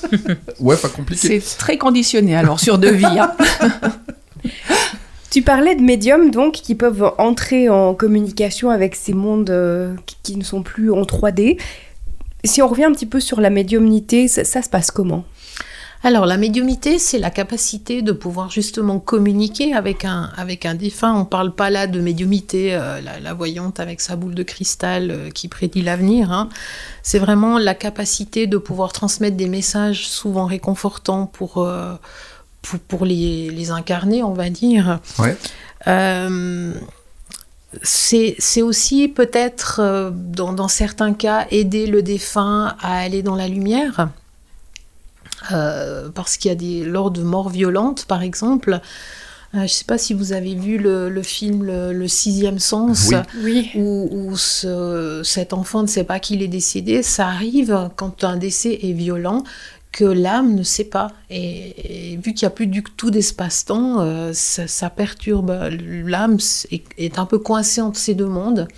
ouais, 0.60 0.76
pas 0.76 0.88
compliqué. 0.90 1.40
C'est 1.40 1.56
très 1.56 1.78
conditionné 1.78 2.36
alors 2.36 2.60
sur 2.60 2.76
deux 2.78 2.92
vies. 2.92 3.06
hein. 3.06 3.32
Tu 5.30 5.42
parlais 5.42 5.74
de 5.74 5.82
médiums 5.82 6.30
donc 6.30 6.54
qui 6.54 6.74
peuvent 6.74 7.12
entrer 7.18 7.68
en 7.68 7.94
communication 7.94 8.70
avec 8.70 8.94
ces 8.96 9.12
mondes 9.12 9.50
euh, 9.50 9.94
qui, 10.06 10.16
qui 10.22 10.36
ne 10.36 10.44
sont 10.44 10.62
plus 10.62 10.92
en 10.92 11.02
3D. 11.02 11.58
Si 12.44 12.62
on 12.62 12.68
revient 12.68 12.84
un 12.84 12.92
petit 12.92 13.06
peu 13.06 13.20
sur 13.20 13.40
la 13.40 13.50
médiumnité, 13.50 14.28
ça, 14.28 14.44
ça 14.44 14.62
se 14.62 14.68
passe 14.68 14.90
comment? 14.90 15.24
Alors, 16.06 16.24
la 16.24 16.36
médiumité, 16.36 17.00
c'est 17.00 17.18
la 17.18 17.30
capacité 17.30 18.00
de 18.00 18.12
pouvoir 18.12 18.48
justement 18.48 19.00
communiquer 19.00 19.74
avec 19.74 20.04
un, 20.04 20.30
avec 20.36 20.64
un 20.64 20.76
défunt. 20.76 21.12
On 21.12 21.20
ne 21.20 21.24
parle 21.24 21.52
pas 21.52 21.68
là 21.68 21.88
de 21.88 22.00
médiumité, 22.00 22.76
euh, 22.76 23.00
la, 23.00 23.18
la 23.18 23.34
voyante 23.34 23.80
avec 23.80 24.00
sa 24.00 24.14
boule 24.14 24.36
de 24.36 24.44
cristal 24.44 25.10
euh, 25.10 25.30
qui 25.30 25.48
prédit 25.48 25.82
l'avenir. 25.82 26.30
hein. 26.30 26.48
C'est 27.02 27.18
vraiment 27.18 27.58
la 27.58 27.74
capacité 27.74 28.46
de 28.46 28.56
pouvoir 28.56 28.92
transmettre 28.92 29.36
des 29.36 29.48
messages 29.48 30.06
souvent 30.06 30.46
réconfortants 30.46 31.26
pour, 31.26 31.58
euh, 31.58 31.96
pour, 32.62 32.78
pour 32.78 33.04
les, 33.04 33.50
les 33.50 33.72
incarner, 33.72 34.22
on 34.22 34.32
va 34.32 34.48
dire. 34.48 35.00
Ouais. 35.18 35.36
C'est 37.82 38.62
aussi 38.62 39.08
peut-être, 39.08 40.12
dans, 40.14 40.52
dans 40.52 40.68
certains 40.68 41.14
cas, 41.14 41.48
aider 41.50 41.88
le 41.88 42.00
défunt 42.00 42.76
à 42.80 42.98
aller 42.98 43.24
dans 43.24 43.34
la 43.34 43.48
lumière. 43.48 44.08
Euh, 45.52 46.08
parce 46.14 46.36
qu'il 46.36 46.48
y 46.50 46.52
a 46.52 46.56
des 46.56 46.84
lors 46.84 47.10
de 47.10 47.22
morts 47.22 47.50
violentes, 47.50 48.04
par 48.06 48.22
exemple. 48.22 48.74
euh, 49.54 49.58
je 49.58 49.62
ne 49.62 49.66
sais 49.68 49.84
pas 49.84 49.98
si 49.98 50.12
vous 50.14 50.32
avez 50.32 50.54
vu 50.54 50.76
le, 50.78 51.08
le 51.08 51.22
film 51.22 51.62
le, 51.64 51.92
Le 51.92 52.08
Sixième 52.08 52.58
Sens, 52.58 53.12
Oui. 53.42 53.70
Où, 53.76 54.08
où 54.10 54.36
ce- 54.36 55.22
cet 55.24 55.52
enfant 55.52 55.82
ne 55.82 55.86
sait 55.86 56.04
pas 56.04 56.18
qu'il 56.20 56.42
est 56.42 56.48
décédé. 56.48 57.02
Ça 57.02 57.26
arrive 57.28 57.90
quand 57.96 58.24
un 58.24 58.36
décès 58.36 58.78
est 58.82 58.92
violent 58.92 59.44
que 59.92 60.04
l'âme 60.04 60.54
ne 60.54 60.62
sait 60.62 60.84
pas. 60.84 61.08
Et, 61.30 62.12
et 62.12 62.16
vu 62.16 62.34
qu'il 62.34 62.44
n'y 62.46 62.52
a 62.52 62.54
plus 62.54 62.66
du 62.66 62.82
tout 62.82 63.10
d'espace-temps, 63.10 64.00
euh, 64.00 64.32
ça, 64.34 64.66
ça 64.66 64.90
perturbe. 64.90 65.50
L'âme 66.04 66.36
est, 66.70 66.82
est 66.98 67.18
un 67.18 67.24
peu 67.24 67.38
coincée 67.38 67.80
entre 67.80 67.98
ces 67.98 68.14
deux 68.14 68.26
mondes. 68.26 68.68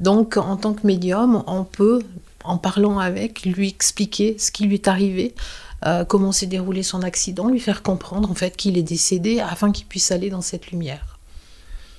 Donc, 0.00 0.36
en 0.36 0.56
tant 0.56 0.74
que 0.74 0.86
médium, 0.86 1.42
on 1.46 1.64
peut, 1.64 2.00
en 2.44 2.58
parlant 2.58 2.98
avec, 2.98 3.46
lui 3.46 3.68
expliquer 3.68 4.36
ce 4.38 4.50
qui 4.50 4.64
lui 4.66 4.74
est 4.74 4.88
arrivé, 4.88 5.34
euh, 5.86 6.04
comment 6.04 6.32
s'est 6.32 6.46
déroulé 6.46 6.82
son 6.82 7.02
accident, 7.02 7.48
lui 7.48 7.60
faire 7.60 7.82
comprendre 7.82 8.30
en 8.30 8.34
fait 8.34 8.56
qu'il 8.56 8.76
est 8.78 8.82
décédé 8.82 9.40
afin 9.40 9.72
qu'il 9.72 9.86
puisse 9.86 10.10
aller 10.12 10.30
dans 10.30 10.42
cette 10.42 10.70
lumière. 10.70 11.18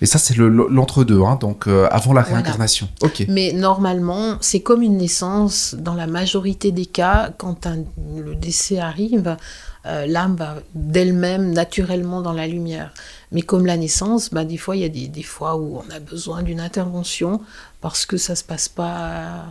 Et 0.02 0.06
ça, 0.06 0.18
c'est 0.18 0.36
le- 0.36 0.50
l'entre-deux, 0.50 1.22
hein, 1.22 1.38
donc 1.40 1.68
euh, 1.68 1.88
avant 1.90 2.12
la 2.12 2.22
Voilà. 2.24 2.38
réincarnation. 2.38 2.90
Ok. 3.02 3.26
Mais 3.30 3.54
normalement, 3.54 4.38
c'est 4.42 4.60
comme 4.60 4.82
une 4.82 4.98
naissance. 4.98 5.76
Dans 5.80 5.94
la 5.94 6.08
majorité 6.08 6.72
des 6.74 6.86
cas, 6.86 7.32
quand 7.38 7.68
un- 7.68 7.86
le 8.18 8.36
décès 8.36 8.80
arrive, 8.80 9.38
euh, 9.86 10.06
l'âme 10.06 10.36
va 10.36 10.56
d'elle-même 10.76 11.54
naturellement 11.54 12.22
dans 12.22 12.34
la 12.34 12.48
lumière. 12.48 12.94
Mais 13.32 13.44
comme 13.44 13.66
la 13.66 13.78
naissance, 13.78 14.30
bah, 14.30 14.44
des 14.44 14.58
fois, 14.58 14.76
il 14.76 14.82
y 14.82 14.86
a 14.86 14.90
des, 14.90 15.08
des 15.08 15.24
fois 15.24 15.56
où 15.56 15.78
on 15.78 15.90
a 15.96 16.00
besoin 16.00 16.42
d'une 16.44 16.60
intervention 16.60 17.40
parce 17.80 18.06
que 18.06 18.18
ça 18.18 18.36
se 18.36 18.44
passe 18.44 18.68
pas, 18.68 19.46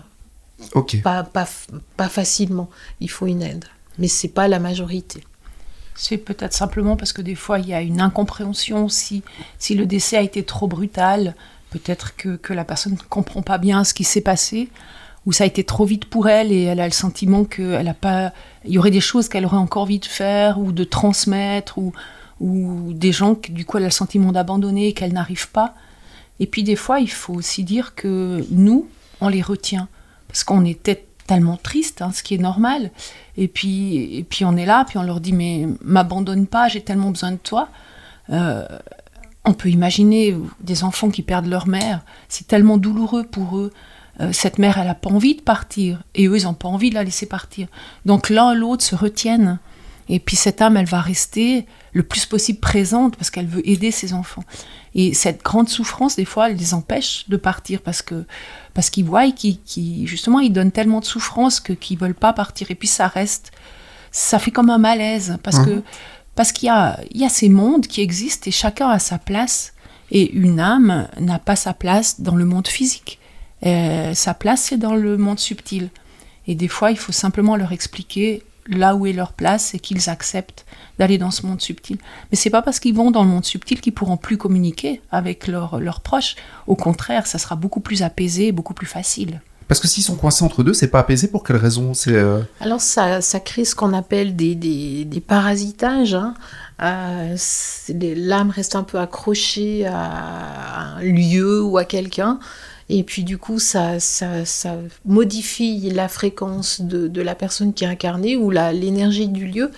Ok. 0.74 1.00
pas, 1.02 1.22
pas, 1.22 1.48
pas 1.96 2.08
facilement. 2.10 2.68
Il 3.00 3.08
faut 3.10 3.26
une 3.26 3.42
aide. 3.42 3.64
Mais 3.98 4.08
c'est 4.08 4.28
pas 4.28 4.48
la 4.48 4.58
majorité. 4.58 5.22
C'est 5.94 6.18
peut-être 6.18 6.54
simplement 6.54 6.96
parce 6.96 7.12
que 7.12 7.22
des 7.22 7.34
fois 7.34 7.58
il 7.58 7.68
y 7.68 7.74
a 7.74 7.82
une 7.82 8.00
incompréhension 8.00 8.88
si, 8.88 9.22
si 9.58 9.74
le 9.74 9.86
décès 9.86 10.16
a 10.16 10.22
été 10.22 10.42
trop 10.42 10.66
brutal. 10.66 11.34
Peut-être 11.70 12.16
que, 12.16 12.36
que 12.36 12.52
la 12.52 12.64
personne 12.64 12.92
ne 12.92 13.08
comprend 13.08 13.42
pas 13.42 13.58
bien 13.58 13.84
ce 13.84 13.94
qui 13.94 14.04
s'est 14.04 14.20
passé, 14.20 14.68
ou 15.24 15.32
ça 15.32 15.44
a 15.44 15.46
été 15.46 15.64
trop 15.64 15.84
vite 15.84 16.04
pour 16.06 16.28
elle 16.28 16.52
et 16.52 16.64
elle 16.64 16.80
a 16.80 16.86
le 16.86 16.92
sentiment 16.92 17.44
qu'il 17.44 17.88
a 17.88 17.94
pas, 17.94 18.32
il 18.64 18.72
y 18.72 18.78
aurait 18.78 18.90
des 18.90 19.00
choses 19.00 19.28
qu'elle 19.28 19.46
aurait 19.46 19.56
encore 19.56 19.82
envie 19.82 19.98
de 19.98 20.06
faire 20.06 20.58
ou 20.58 20.72
de 20.72 20.84
transmettre, 20.84 21.78
ou, 21.78 21.92
ou 22.40 22.92
des 22.92 23.12
gens 23.12 23.34
que 23.34 23.52
du 23.52 23.64
coup 23.64 23.78
elle 23.78 23.84
a 23.84 23.86
le 23.86 23.92
sentiment 23.92 24.32
d'abandonner 24.32 24.92
qu'elle 24.92 25.12
n'arrive 25.12 25.48
pas. 25.50 25.74
Et 26.40 26.46
puis 26.46 26.62
des 26.62 26.76
fois 26.76 27.00
il 27.00 27.10
faut 27.10 27.34
aussi 27.34 27.64
dire 27.64 27.94
que 27.94 28.44
nous, 28.50 28.88
on 29.20 29.28
les 29.28 29.42
retient 29.42 29.88
parce 30.26 30.44
qu'on 30.44 30.64
était 30.64 31.04
tellement 31.26 31.56
triste, 31.56 32.02
hein, 32.02 32.10
ce 32.12 32.22
qui 32.22 32.34
est 32.34 32.38
normal. 32.38 32.90
Et 33.36 33.48
puis, 33.48 34.16
et 34.16 34.24
puis 34.24 34.44
on 34.44 34.56
est 34.56 34.66
là, 34.66 34.84
puis 34.86 34.98
on 34.98 35.02
leur 35.02 35.20
dit 35.20 35.32
mais 35.32 35.66
m'abandonne 35.82 36.46
pas, 36.46 36.68
j'ai 36.68 36.80
tellement 36.80 37.10
besoin 37.10 37.32
de 37.32 37.36
toi. 37.36 37.68
Euh, 38.30 38.66
on 39.44 39.54
peut 39.54 39.70
imaginer 39.70 40.36
des 40.60 40.84
enfants 40.84 41.10
qui 41.10 41.22
perdent 41.22 41.46
leur 41.46 41.66
mère, 41.66 42.02
c'est 42.28 42.46
tellement 42.46 42.78
douloureux 42.78 43.24
pour 43.24 43.58
eux. 43.58 43.72
Euh, 44.20 44.30
cette 44.32 44.58
mère, 44.58 44.78
elle 44.78 44.86
n'a 44.86 44.94
pas 44.94 45.10
envie 45.10 45.34
de 45.34 45.40
partir, 45.40 46.02
et 46.14 46.26
eux, 46.26 46.38
ils 46.38 46.44
n'ont 46.44 46.54
pas 46.54 46.68
envie 46.68 46.90
de 46.90 46.94
la 46.94 47.04
laisser 47.04 47.26
partir. 47.26 47.66
Donc 48.06 48.28
l'un 48.28 48.54
l'autre 48.54 48.84
se 48.84 48.94
retiennent. 48.94 49.58
Et 50.12 50.20
puis 50.20 50.36
cette 50.36 50.60
âme, 50.60 50.76
elle 50.76 50.86
va 50.86 51.00
rester 51.00 51.64
le 51.94 52.02
plus 52.02 52.26
possible 52.26 52.60
présente 52.60 53.16
parce 53.16 53.30
qu'elle 53.30 53.46
veut 53.46 53.66
aider 53.66 53.90
ses 53.90 54.12
enfants. 54.12 54.44
Et 54.94 55.14
cette 55.14 55.42
grande 55.42 55.70
souffrance, 55.70 56.16
des 56.16 56.26
fois, 56.26 56.50
elle 56.50 56.56
les 56.58 56.74
empêche 56.74 57.24
de 57.30 57.38
partir 57.38 57.80
parce 57.80 58.02
que 58.02 58.26
parce 58.74 58.90
qu'ils 58.90 59.06
voient 59.06 59.30
qu'ils, 59.30 60.06
justement, 60.06 60.38
ils 60.38 60.52
donnent 60.52 60.70
tellement 60.70 61.00
de 61.00 61.06
souffrance 61.06 61.60
que 61.60 61.72
qu'ils 61.72 61.98
veulent 61.98 62.14
pas 62.14 62.34
partir. 62.34 62.70
Et 62.70 62.74
puis 62.74 62.88
ça 62.88 63.08
reste, 63.08 63.52
ça 64.10 64.38
fait 64.38 64.50
comme 64.50 64.68
un 64.68 64.76
malaise 64.76 65.38
parce 65.42 65.60
Mhm. 65.60 65.64
que 65.64 65.82
parce 66.34 66.52
qu'il 66.52 66.66
y 66.66 66.70
a 66.70 67.00
il 67.10 67.20
y 67.22 67.24
a 67.24 67.30
ces 67.30 67.48
mondes 67.48 67.86
qui 67.86 68.02
existent 68.02 68.48
et 68.48 68.52
chacun 68.52 68.90
a 68.90 68.98
sa 68.98 69.18
place. 69.18 69.72
Et 70.10 70.30
une 70.32 70.60
âme 70.60 71.08
n'a 71.18 71.38
pas 71.38 71.56
sa 71.56 71.72
place 71.72 72.20
dans 72.20 72.34
le 72.34 72.44
monde 72.44 72.68
physique. 72.68 73.18
Euh, 73.64 74.12
sa 74.12 74.34
place, 74.34 74.60
c'est 74.60 74.76
dans 74.76 74.94
le 74.94 75.16
monde 75.16 75.38
subtil. 75.38 75.88
Et 76.46 76.54
des 76.54 76.68
fois, 76.68 76.90
il 76.90 76.98
faut 76.98 77.12
simplement 77.12 77.56
leur 77.56 77.72
expliquer 77.72 78.42
là 78.66 78.94
où 78.94 79.06
est 79.06 79.12
leur 79.12 79.32
place 79.32 79.74
et 79.74 79.78
qu'ils 79.80 80.08
acceptent 80.08 80.64
d'aller 80.98 81.18
dans 81.18 81.30
ce 81.30 81.46
monde 81.46 81.60
subtil. 81.60 81.98
Mais 82.30 82.36
c'est 82.36 82.50
pas 82.50 82.62
parce 82.62 82.78
qu'ils 82.80 82.94
vont 82.94 83.10
dans 83.10 83.22
le 83.24 83.28
monde 83.28 83.44
subtil 83.44 83.80
qu'ils 83.80 83.92
pourront 83.94 84.16
plus 84.16 84.36
communiquer 84.36 85.00
avec 85.10 85.46
leurs 85.48 85.80
leurs 85.80 86.00
proches. 86.00 86.36
Au 86.66 86.76
contraire, 86.76 87.26
ça 87.26 87.38
sera 87.38 87.56
beaucoup 87.56 87.80
plus 87.80 88.02
apaisé, 88.02 88.52
beaucoup 88.52 88.74
plus 88.74 88.86
facile. 88.86 89.40
Parce 89.68 89.80
que 89.80 89.88
s'ils 89.88 90.02
sont 90.04 90.16
coincés 90.16 90.44
entre 90.44 90.62
deux, 90.62 90.74
c'est 90.74 90.88
pas 90.88 90.98
apaisé 91.00 91.28
pour 91.28 91.44
quelle 91.44 91.56
raison? 91.56 91.94
C'est 91.94 92.12
euh, 92.14 92.40
Alors 92.60 92.80
ça, 92.80 93.20
ça 93.22 93.40
crée 93.40 93.64
ce 93.64 93.74
qu'on 93.74 93.94
appelle 93.94 94.36
des, 94.36 94.54
des, 94.54 95.04
des 95.06 95.20
parasitages. 95.20 96.14
hein. 96.14 96.34
Euh, 96.82 97.36
L'âme 97.88 98.50
reste 98.50 98.76
un 98.76 98.82
peu 98.82 98.98
accrochée 98.98 99.86
à 99.86 100.96
un 100.98 101.00
lieu 101.02 101.62
ou 101.62 101.78
à 101.78 101.84
quelqu'un. 101.84 102.38
Et 102.94 103.04
puis 103.04 103.24
du 103.24 103.38
coup, 103.38 103.58
ça, 103.58 103.98
ça, 104.00 104.44
ça 104.44 104.76
modifie 105.06 105.90
la 105.94 106.08
fréquence 106.08 106.82
de, 106.82 107.08
de 107.08 107.22
la 107.22 107.34
personne 107.34 107.72
qui 107.72 107.84
est 107.84 107.86
incarnée 107.86 108.36
ou 108.36 108.50
l'énergie 108.50 109.28
du 109.28 109.46
lieu. 109.46 109.70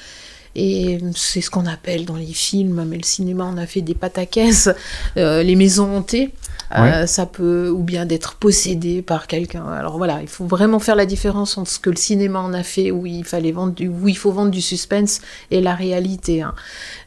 Et 0.57 0.99
c'est 1.15 1.41
ce 1.41 1.51
qu'on 1.51 1.67
appelle 1.67 2.05
dans 2.07 2.17
les 2.17 2.33
films, 2.33 2.85
mais 2.89 2.97
le 2.97 3.05
cinéma, 3.05 3.49
on 3.53 3.57
a 3.57 3.67
fait 3.67 3.83
des 3.83 3.95
pataquès, 3.95 4.69
euh, 5.17 5.43
les 5.43 5.57
maisons 5.57 5.97
hantées. 5.97 6.33
Euh, 6.77 7.07
ça 7.07 7.27
peut, 7.27 7.69
ou 7.71 7.85
bien 7.85 8.05
d'être 8.05 8.35
possédé 8.35 9.01
par 9.03 9.29
quelqu'un. 9.29 9.65
Alors 9.67 9.97
voilà, 9.97 10.23
il 10.23 10.29
faut 10.29 10.47
vraiment 10.47 10.81
faire 10.81 10.97
la 10.97 11.07
différence 11.07 11.57
entre 11.57 11.71
ce 11.71 11.79
que 11.79 11.91
le 11.91 11.97
cinéma 11.97 12.41
en 12.41 12.53
a 12.53 12.65
fait, 12.65 12.91
où 12.91 13.07
il 13.07 13.25
fallait 13.25 13.53
vendre 13.53 13.75
du, 13.75 13.87
où 13.87 14.09
il 14.09 14.17
faut 14.17 14.33
vendre 14.33 14.51
du 14.51 14.61
suspense, 14.61 15.21
et 15.53 15.61
la 15.61 15.75
réalité. 15.75 16.43
hein. 16.43 16.55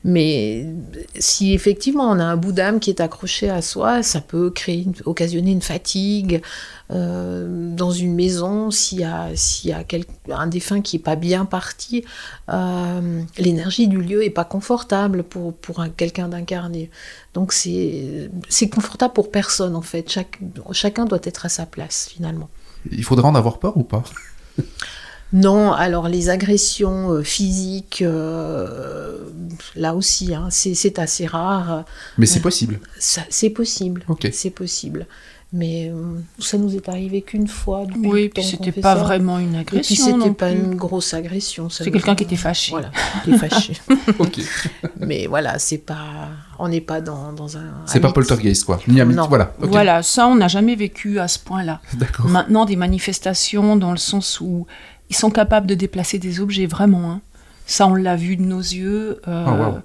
Mais 0.09 0.65
si 1.19 1.53
effectivement 1.53 2.09
on 2.09 2.17
a 2.19 2.23
un 2.23 2.37
bout 2.37 2.53
d'âme 2.53 2.79
qui 2.79 2.89
est 2.91 3.01
accroché 3.01 3.49
à 3.49 3.61
soi, 3.61 4.03
ça 4.03 4.21
peut 4.21 4.49
créer, 4.51 4.87
occasionner 5.03 5.51
une 5.51 5.61
fatigue 5.61 6.41
euh, 6.91 7.75
dans 7.75 7.91
une 7.91 8.15
maison. 8.15 8.71
S'il 8.71 9.01
y 9.01 9.03
a, 9.03 9.27
s'il 9.35 9.69
y 9.71 9.73
a 9.73 9.83
un 10.43 10.47
défunt 10.47 10.79
qui 10.81 10.95
est 10.95 11.05
pas 11.11 11.17
bien 11.17 11.43
parti, 11.43 12.05
euh, 12.49 13.21
l'énergie 13.37 13.87
du 13.89 14.01
lieu 14.01 14.23
est 14.23 14.29
pas 14.41 14.45
confortable 14.45 15.23
pour 15.23 15.53
pour 15.53 15.81
un- 15.81 15.89
quelqu'un 15.89 16.29
d'incarné. 16.29 16.89
Donc 17.33 17.51
c'est 17.51 18.29
c'est 18.47 18.69
confortable 18.69 19.13
pour 19.13 19.29
personne 19.29 19.75
en 19.75 19.81
fait. 19.91 20.09
Chaque, 20.09 20.39
chacun 20.71 21.03
doit 21.05 21.19
être 21.23 21.45
à 21.45 21.49
sa 21.49 21.65
place 21.65 22.07
finalement. 22.13 22.49
il 22.91 23.03
faudrait 23.03 23.27
en 23.27 23.35
avoir 23.35 23.59
peur 23.59 23.75
ou 23.75 23.83
pas? 23.83 24.03
Non, 25.33 25.71
alors 25.73 26.07
les 26.07 26.29
agressions 26.29 27.11
euh, 27.11 27.21
physiques, 27.23 28.01
euh, 28.01 29.17
là 29.75 29.93
aussi, 29.95 30.33
hein, 30.33 30.47
c'est 30.49 30.73
c'est 30.73 30.99
assez 30.99 31.25
rare. 31.25 31.83
Mais 32.17 32.25
c'est 32.25 32.39
possible. 32.39 32.79
Ça- 32.97 33.21
C'est 33.29 33.49
possible. 33.49 34.05
C'est 34.31 34.49
possible. 34.51 35.05
Mais 35.53 35.89
euh, 35.89 36.19
ça 36.39 36.57
nous 36.57 36.75
est 36.75 36.89
arrivé 36.89 37.21
qu'une 37.21 37.47
fois. 37.47 37.85
depuis 37.85 38.09
Oui, 38.09 38.23
le 38.23 38.29
puis 38.29 38.43
c'était 38.43 38.73
pas 38.73 38.95
vraiment 38.95 39.39
une 39.39 39.55
Et 39.55 39.63
puis 39.63 39.77
agression. 39.77 40.05
c'était 40.19 40.31
pas 40.33 40.51
plus. 40.51 40.59
une 40.59 40.75
grosse 40.75 41.13
agression. 41.13 41.69
ça 41.69 41.85
C'est 41.85 41.91
quelqu'un 41.91 42.15
qui 42.15 42.23
était 42.25 42.35
fâché. 42.35 42.71
Voilà, 42.71 42.91
qui 43.23 43.31
est 43.31 43.37
fâché. 43.37 43.73
ok. 44.19 44.39
Mais 44.99 45.25
voilà, 45.27 45.57
c'est 45.57 45.77
pas, 45.77 46.27
on 46.59 46.67
n'est 46.67 46.81
pas 46.81 46.99
dans, 46.99 47.31
dans 47.31 47.55
un. 47.57 47.63
C'est 47.85 48.01
pas 48.01 48.11
poltergeist 48.11 48.65
quoi. 48.65 48.81
Ni 48.89 48.97
Non. 49.01 49.27
Voilà. 49.29 49.53
Voilà, 49.59 50.03
ça, 50.03 50.27
on 50.27 50.35
n'a 50.35 50.49
jamais 50.49 50.75
vécu 50.75 51.17
à 51.17 51.29
ce 51.29 51.39
point-là. 51.39 51.79
D'accord. 51.93 52.27
Maintenant, 52.27 52.65
des 52.65 52.75
manifestations 52.75 53.77
dans 53.77 53.91
le 53.91 53.97
sens 53.97 54.41
où 54.41 54.67
ils 55.09 55.15
sont 55.15 55.29
capables 55.29 55.67
de 55.67 55.75
déplacer 55.75 56.19
des 56.19 56.39
objets, 56.39 56.65
vraiment. 56.65 57.11
hein. 57.11 57.21
Ça, 57.65 57.87
on 57.87 57.95
l'a 57.95 58.15
vu 58.15 58.37
de 58.37 58.43
nos 58.43 58.59
yeux. 58.59 59.21
euh, 59.27 59.45
Ah, 59.47 59.53
wow. 59.53 59.79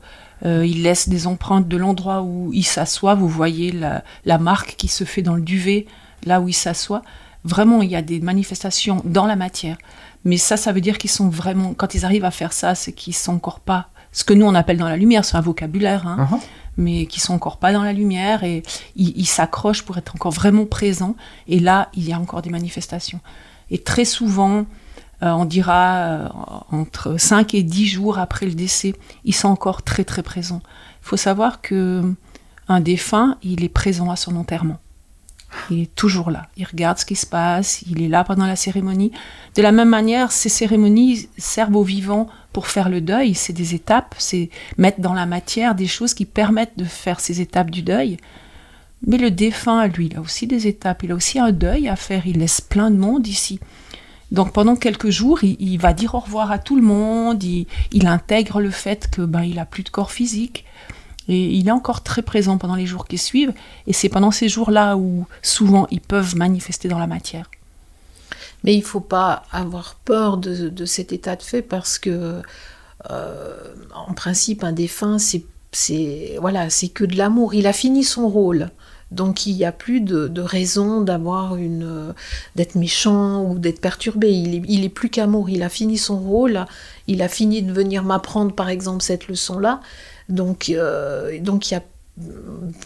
euh, 0.47 0.65
ils 0.67 0.83
laissent 0.83 1.09
des 1.09 1.27
empreintes 1.27 1.67
de 1.69 1.77
l'endroit 1.77 2.23
où 2.23 2.51
ils 2.53 2.65
s'assoient. 2.65 3.15
Vous 3.15 3.29
voyez 3.29 3.73
la, 3.73 4.05
la 4.25 4.39
marque 4.39 4.75
qui 4.77 4.89
se 4.89 5.05
fait 5.05 5.23
dans 5.23 5.35
le 5.35 5.43
duvet, 5.43 5.87
là 6.25 6.41
où 6.41 6.49
ils 6.49 6.53
s'assoient. 6.55 7.03
Vraiment, 7.45 7.83
il 7.83 7.91
y 7.91 7.97
a 7.97 8.03
des 8.03 8.21
manifestations 8.21 9.03
dans 9.05 9.27
la 9.27 9.35
matière. 9.35 9.77
Mais 10.25 10.37
ça, 10.37 10.57
ça 10.57 10.71
veut 10.73 10.81
dire 10.81 10.97
qu'ils 10.99 11.11
sont 11.11 11.29
vraiment... 11.29 11.75
Quand 11.75 11.95
ils 11.95 12.05
arrivent 12.05 12.25
à 12.25 12.31
faire 12.31 12.53
ça, 12.53 12.75
c'est 12.77 12.93
qu'ils 12.93 13.15
sont 13.15 13.35
encore 13.35 13.59
pas... 13.61 13.89
Ce 14.13 14.23
que 14.25 14.35
nous, 14.35 14.47
on 14.47 14.55
appelle 14.55 14.77
dans 14.77 14.89
la 14.89 14.97
lumière, 14.97 15.25
c'est 15.25 15.37
un 15.37 15.41
vocabulaire. 15.41 16.07
hein 16.07 16.29
Uh-huh. 16.31 16.39
mais 16.77 17.07
qui 17.07 17.19
sont 17.19 17.35
encore 17.35 17.57
pas 17.57 17.73
dans 17.73 17.83
la 17.83 17.93
lumière 17.93 18.45
et 18.45 18.63
ils 18.95 19.27
s'accrochent 19.27 19.83
pour 19.83 19.99
être 19.99 20.15
encore 20.15 20.33
vraiment 20.33 20.67
présents. 20.67 21.17
Et 21.49 21.59
là, 21.59 21.89
il 21.95 22.09
y 22.09 22.13
a 22.13 22.19
encore 22.19 22.43
des 22.43 22.51
manifestations. 22.51 23.21
Et 23.71 23.79
très 23.79 24.05
souvent, 24.05 24.65
on 25.23 25.45
dira 25.45 25.97
euh, 25.97 26.29
entre 26.71 27.17
5 27.17 27.55
et 27.55 27.63
10 27.63 27.87
jours 27.87 28.19
après 28.19 28.47
le 28.47 28.55
décès, 28.55 28.95
ils 29.25 29.35
sont 29.35 29.49
encore 29.49 29.83
très 29.83 30.05
très 30.05 30.23
présents. 30.23 30.63
Il 31.03 31.09
faut 31.09 31.17
savoir 31.17 31.61
que 31.61 32.03
un 32.69 32.81
défunt, 32.81 33.37
il 33.43 33.65
est 33.65 33.69
présent 33.69 34.11
à 34.11 34.17
son 34.17 34.37
enterrement. 34.37 34.79
Il 35.71 35.81
est 35.81 35.95
toujours 35.95 36.31
là. 36.31 36.47
Il 36.57 36.65
regarde 36.65 36.99
ce 36.99 37.05
qui 37.05 37.17
se 37.17 37.27
passe. 37.27 37.83
Il 37.83 38.03
est 38.03 38.09
là 38.09 38.25
pendant 38.25 38.47
la 38.47 38.57
cérémonie. 38.57 39.13
De 39.55 39.63
la 39.63 39.73
même 39.73 39.89
manière, 39.89 40.33
ces 40.33 40.49
cérémonies 40.49 41.29
servent 41.37 41.77
aux 41.77 41.83
vivants 41.83 42.29
pour 42.53 42.67
faire 42.67 42.89
le 42.89 43.01
deuil. 43.01 43.35
C'est 43.35 43.53
des 43.53 43.75
étapes. 43.75 44.15
C'est 44.19 44.51
mettre 44.79 45.01
dans 45.01 45.15
la 45.15 45.27
matière 45.27 45.75
des 45.75 45.87
choses 45.87 46.15
qui 46.15 46.25
permettent 46.25 46.79
de 46.79 46.85
faire 46.85 47.21
ces 47.21 47.41
étapes 47.41 47.71
du 47.71 47.83
deuil. 47.83 48.17
Mais 49.07 49.19
le 49.19 49.31
défunt, 49.31 49.87
lui, 49.89 50.07
il 50.07 50.17
a 50.17 50.21
aussi 50.21 50.47
des 50.47 50.67
étapes. 50.67 51.03
Il 51.03 51.13
a 51.13 51.15
aussi 51.15 51.39
un 51.39 51.53
deuil 51.53 51.89
à 51.89 51.97
faire. 51.97 52.27
Il 52.27 52.39
laisse 52.39 52.61
plein 52.61 52.91
de 52.91 52.97
monde 52.97 53.27
ici. 53.27 53.61
Donc 54.33 54.55
pendant 54.55 54.77
quelques 54.77 55.11
jours, 55.11 55.45
il, 55.45 55.77
va 55.77 55.93
dire 55.93 56.15
au 56.15 56.19
revoir 56.19 56.51
à 56.51 56.59
tout 56.59 56.75
le 56.75 56.83
monde. 56.83 57.45
Il, 57.45 58.07
intègre 58.07 58.61
le 58.61 58.71
fait 58.71 59.11
que 59.11 59.21
ben 59.21 59.43
il 59.43 59.59
a 59.59 59.67
plus 59.67 59.83
de 59.83 59.91
corps 59.91 60.11
physique. 60.11 60.65
Et 61.29 61.51
il 61.51 61.69
est 61.69 61.73
encore 61.73 62.03
très 62.03 62.23
présent 62.23 62.57
pendant 62.57 62.75
les 62.75 62.87
jours 62.87 63.07
qui 63.07 63.19
suivent. 63.19 63.53
Et 63.87 63.93
c'est 63.93 64.09
pendant 64.09 64.31
ces 64.31 64.49
jours-là 64.49 64.97
où 64.97 65.27
souvent 65.43 65.87
ils 65.91 66.01
peuvent 66.01 66.35
manifester 66.35 66.89
dans 66.89 66.99
la 66.99 67.07
matière. 67.07 67.51
Mais 68.65 68.75
il 68.75 68.83
faut 68.83 69.01
pas 69.01 69.45
avoir 69.53 69.97
peur 69.97 70.39
de, 70.39 70.85
cet 70.87 71.13
état 71.13 71.37
de 71.37 71.43
fait 71.43 71.63
parce 71.63 71.99
que, 71.99 72.41
euh, 73.11 73.57
en 73.95 74.15
principe, 74.15 74.65
un 74.65 74.73
défunt, 74.73 75.19
c'est, 75.19 76.39
voilà, 76.41 76.71
c'est 76.71 76.89
que 76.89 77.05
de 77.05 77.17
l'amour. 77.19 77.53
Il 77.53 77.67
a 77.67 77.75
fini 77.75 78.03
son 78.03 78.29
rôle. 78.29 78.71
Donc 79.13 79.47
il 79.47 79.55
n'y 79.55 79.65
a 79.65 79.73
plus 79.73 80.01
de, 80.01 80.27
de 80.27 80.41
raison 80.41 81.03
d'avoir 81.03 81.57
une 81.57 81.85
euh, 81.85 82.13
d'être 82.57 82.75
méchant 82.75 83.45
ou 83.45 83.59
d'être 83.59 83.81
perturbé. 83.81 84.31
Il 84.31 84.85
est, 84.85 84.89
plus 84.89 85.11
qu'amour. 85.11 85.51
Il 85.51 85.63
a 85.63 85.69
fini 85.69 85.99
son 85.99 86.19
rôle. 86.19 86.65
Il 87.07 87.23
a 87.23 87.29
fini 87.29 87.63
de 87.63 87.73
venir 87.73 88.03
m'apprendre, 88.03 88.55
par 88.55 88.69
exemple, 88.69 89.03
cette 89.03 89.29
leçon-là. 89.29 89.81
Donc, 90.29 90.71
euh, 90.71 91.39
donc 91.41 91.71
il 91.71 91.75
y 91.75 91.77
a 91.77 91.83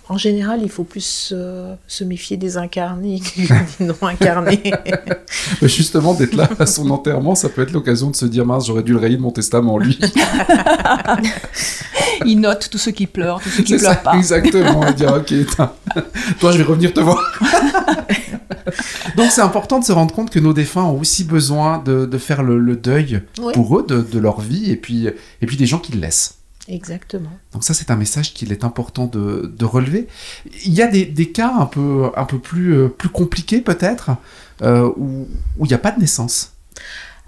en 0.09 0.16
général, 0.16 0.61
il 0.62 0.68
faut 0.68 0.85
plus 0.85 1.30
euh, 1.33 1.75
se 1.88 2.04
méfier 2.04 2.37
des 2.37 2.56
incarnés 2.56 3.21
que 3.21 3.40
des 3.78 3.85
non 3.85 3.97
incarnés. 4.02 4.62
Mais 5.62 5.68
justement, 5.68 6.14
d'être 6.14 6.35
là 6.35 6.49
à 6.59 6.66
son 6.66 6.88
enterrement, 6.90 7.35
ça 7.35 7.49
peut 7.49 7.62
être 7.62 7.73
l'occasion 7.73 8.11
de 8.11 8.16
se 8.16 8.26
dire 8.26 8.47
mince, 8.47 8.66
j'aurais 8.68 8.85
dû 8.85 8.92
le 8.92 8.99
rayer 8.99 9.16
de 9.16 9.23
mon 9.23 9.33
testament, 9.33 9.78
lui. 9.78 9.99
Il 12.25 12.40
note 12.40 12.68
tous 12.71 12.78
ceux 12.78 12.92
qui 12.92 13.06
pleurent, 13.06 13.40
tous 13.40 13.50
ceux 13.50 13.62
qui 13.62 13.76
pleurent 13.76 13.92
ça, 13.92 13.97
pas. 13.97 14.14
exactement. 14.16 14.87
Et 14.87 14.95
dire 14.95 15.12
ok, 15.12 15.33
toi, 16.40 16.52
je 16.52 16.59
vais 16.59 16.64
revenir 16.64 16.92
te 16.95 17.00
voir. 17.00 17.21
Donc 19.16 19.30
c'est 19.30 19.42
important 19.42 19.78
de 19.78 19.85
se 19.85 19.92
rendre 19.92 20.14
compte 20.14 20.30
que 20.30 20.40
nos 20.40 20.52
défunts 20.52 20.85
ont 20.85 20.99
aussi 21.00 21.25
besoin 21.25 21.78
de, 21.78 22.06
de 22.06 22.18
faire 22.18 22.42
le, 22.42 22.59
le 22.59 22.76
deuil 22.76 23.23
Oui. 23.40 23.52
pour 23.54 23.78
eux 23.78 23.85
de, 23.87 24.00
de 24.02 24.18
leur 24.18 24.40
vie 24.40 24.71
et 24.71 24.76
puis, 24.76 25.06
et 25.06 25.47
puis 25.47 25.56
des 25.56 25.66
gens 25.66 25.78
qu'ils 25.78 26.00
laissent. 26.00 26.35
Exactement. 26.69 27.31
Donc 27.53 27.63
ça, 27.65 27.75
c'est 27.75 27.91
un 27.91 27.97
message 27.97 28.35
qu'il 28.35 28.51
est 28.53 28.65
important 28.65 29.07
de, 29.07 29.53
de 29.57 29.65
relever. 29.65 30.09
Il 30.65 30.75
y 30.75 30.83
a 30.83 30.89
des, 30.89 31.05
des 31.05 31.31
cas 31.31 31.53
un 31.59 31.67
peu, 31.67 32.11
un 32.17 32.25
peu 32.25 32.39
plus, 32.39 32.75
euh, 32.77 32.89
plus 32.89 33.09
compliqués 33.09 33.61
peut-être, 33.61 34.11
euh, 34.63 34.91
où 34.97 35.27
où 35.59 35.65
il 35.65 35.69
n'y 35.69 35.75
a 35.75 35.79
pas 35.79 35.93
de 35.93 36.01
naissance. 36.01 36.53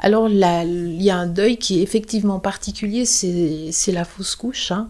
Alors, 0.00 0.28
là, 0.28 0.62
il 0.64 1.02
y 1.02 1.10
a 1.10 1.16
un 1.16 1.26
deuil 1.26 1.56
qui 1.56 1.80
est 1.80 1.82
effectivement 1.82 2.38
particulier, 2.38 3.04
c'est 3.04 3.92
la 3.92 4.04
fausse 4.04 4.34
couche. 4.36 4.70
hein. 4.70 4.88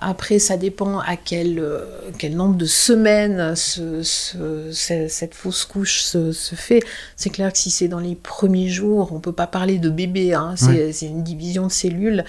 Après, 0.00 0.38
ça 0.38 0.56
dépend 0.56 1.00
à 1.00 1.16
quel, 1.16 1.58
euh, 1.58 1.84
quel 2.18 2.36
nombre 2.36 2.54
de 2.56 2.66
semaines 2.66 3.56
ce- 3.56 4.02
ce- 4.04 4.70
ce- 4.72 5.08
cette 5.08 5.34
fausse 5.34 5.64
couche 5.64 6.02
se, 6.02 6.30
se 6.30 6.54
fait. 6.54 6.80
C'est 7.16 7.30
clair 7.30 7.52
que 7.52 7.58
si 7.58 7.70
c'est 7.72 7.88
dans 7.88 7.98
les 7.98 8.14
premiers 8.14 8.68
jours, 8.68 9.12
on 9.12 9.18
peut 9.18 9.32
pas 9.32 9.48
parler 9.48 9.78
de 9.78 9.90
bébé, 9.90 10.34
hein, 10.34 10.54
c'est 10.56 10.92
c'est 10.92 11.06
une 11.06 11.24
division 11.24 11.66
de 11.66 11.72
cellules. 11.72 12.24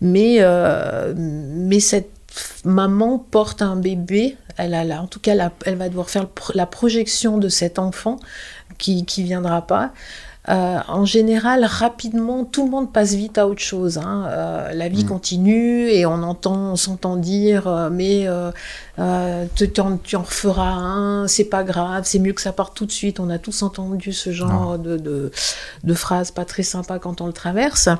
Mais, 0.00 0.36
euh, 0.40 1.12
mais 1.16 1.80
cette 1.80 2.10
maman 2.64 3.18
porte 3.18 3.62
un 3.62 3.76
bébé, 3.76 4.36
elle 4.56 4.74
a 4.74 5.02
en 5.02 5.06
tout 5.06 5.20
cas, 5.20 5.34
elle 5.64 5.76
va 5.76 5.88
devoir 5.88 6.10
faire 6.10 6.26
la 6.54 6.66
projection 6.66 7.38
de 7.38 7.48
cet 7.48 7.78
enfant 7.78 8.18
qui 8.78 9.04
qui 9.04 9.22
viendra 9.22 9.66
pas. 9.66 9.92
Euh, 10.48 10.78
en 10.88 11.04
général, 11.04 11.64
rapidement, 11.66 12.44
tout 12.46 12.64
le 12.64 12.70
monde 12.70 12.90
passe 12.90 13.12
vite 13.12 13.36
à 13.36 13.46
autre 13.46 13.60
chose. 13.60 13.98
hein. 13.98 14.24
Euh, 14.30 14.72
la 14.72 14.88
vie 14.88 15.04
Mm. 15.04 15.08
continue 15.08 15.88
et 15.90 16.06
on 16.06 16.22
entend, 16.22 16.72
on 16.72 16.76
s'entend 16.76 17.16
dire, 17.16 17.66
euh, 17.68 17.90
mais 17.90 18.26
tu, 19.56 19.70
tu 19.70 19.80
en, 19.80 19.98
tu 19.98 20.16
en 20.16 20.22
referas 20.22 20.72
un, 20.72 21.28
c'est 21.28 21.44
pas 21.44 21.64
grave, 21.64 22.04
c'est 22.06 22.18
mieux 22.18 22.32
que 22.32 22.40
ça 22.40 22.52
parte 22.52 22.74
tout 22.74 22.86
de 22.86 22.92
suite. 22.92 23.20
On 23.20 23.28
a 23.28 23.38
tous 23.38 23.62
entendu 23.62 24.12
ce 24.14 24.32
genre 24.32 24.78
de, 24.78 24.96
de, 24.96 25.30
de 25.84 25.94
phrases 25.94 26.30
pas 26.30 26.46
très 26.46 26.62
sympas 26.62 26.98
quand 26.98 27.20
on 27.20 27.26
le 27.26 27.32
traverse. 27.34 27.90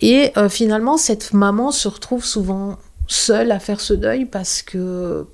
Et 0.00 0.32
euh, 0.36 0.48
finalement, 0.48 0.96
cette 0.96 1.32
maman 1.32 1.70
se 1.72 1.88
retrouve 1.88 2.24
souvent 2.24 2.78
seule 3.06 3.52
à 3.52 3.58
faire 3.58 3.80
ce 3.80 3.92
deuil 3.92 4.24
parce 4.24 4.62
que, 4.62 5.26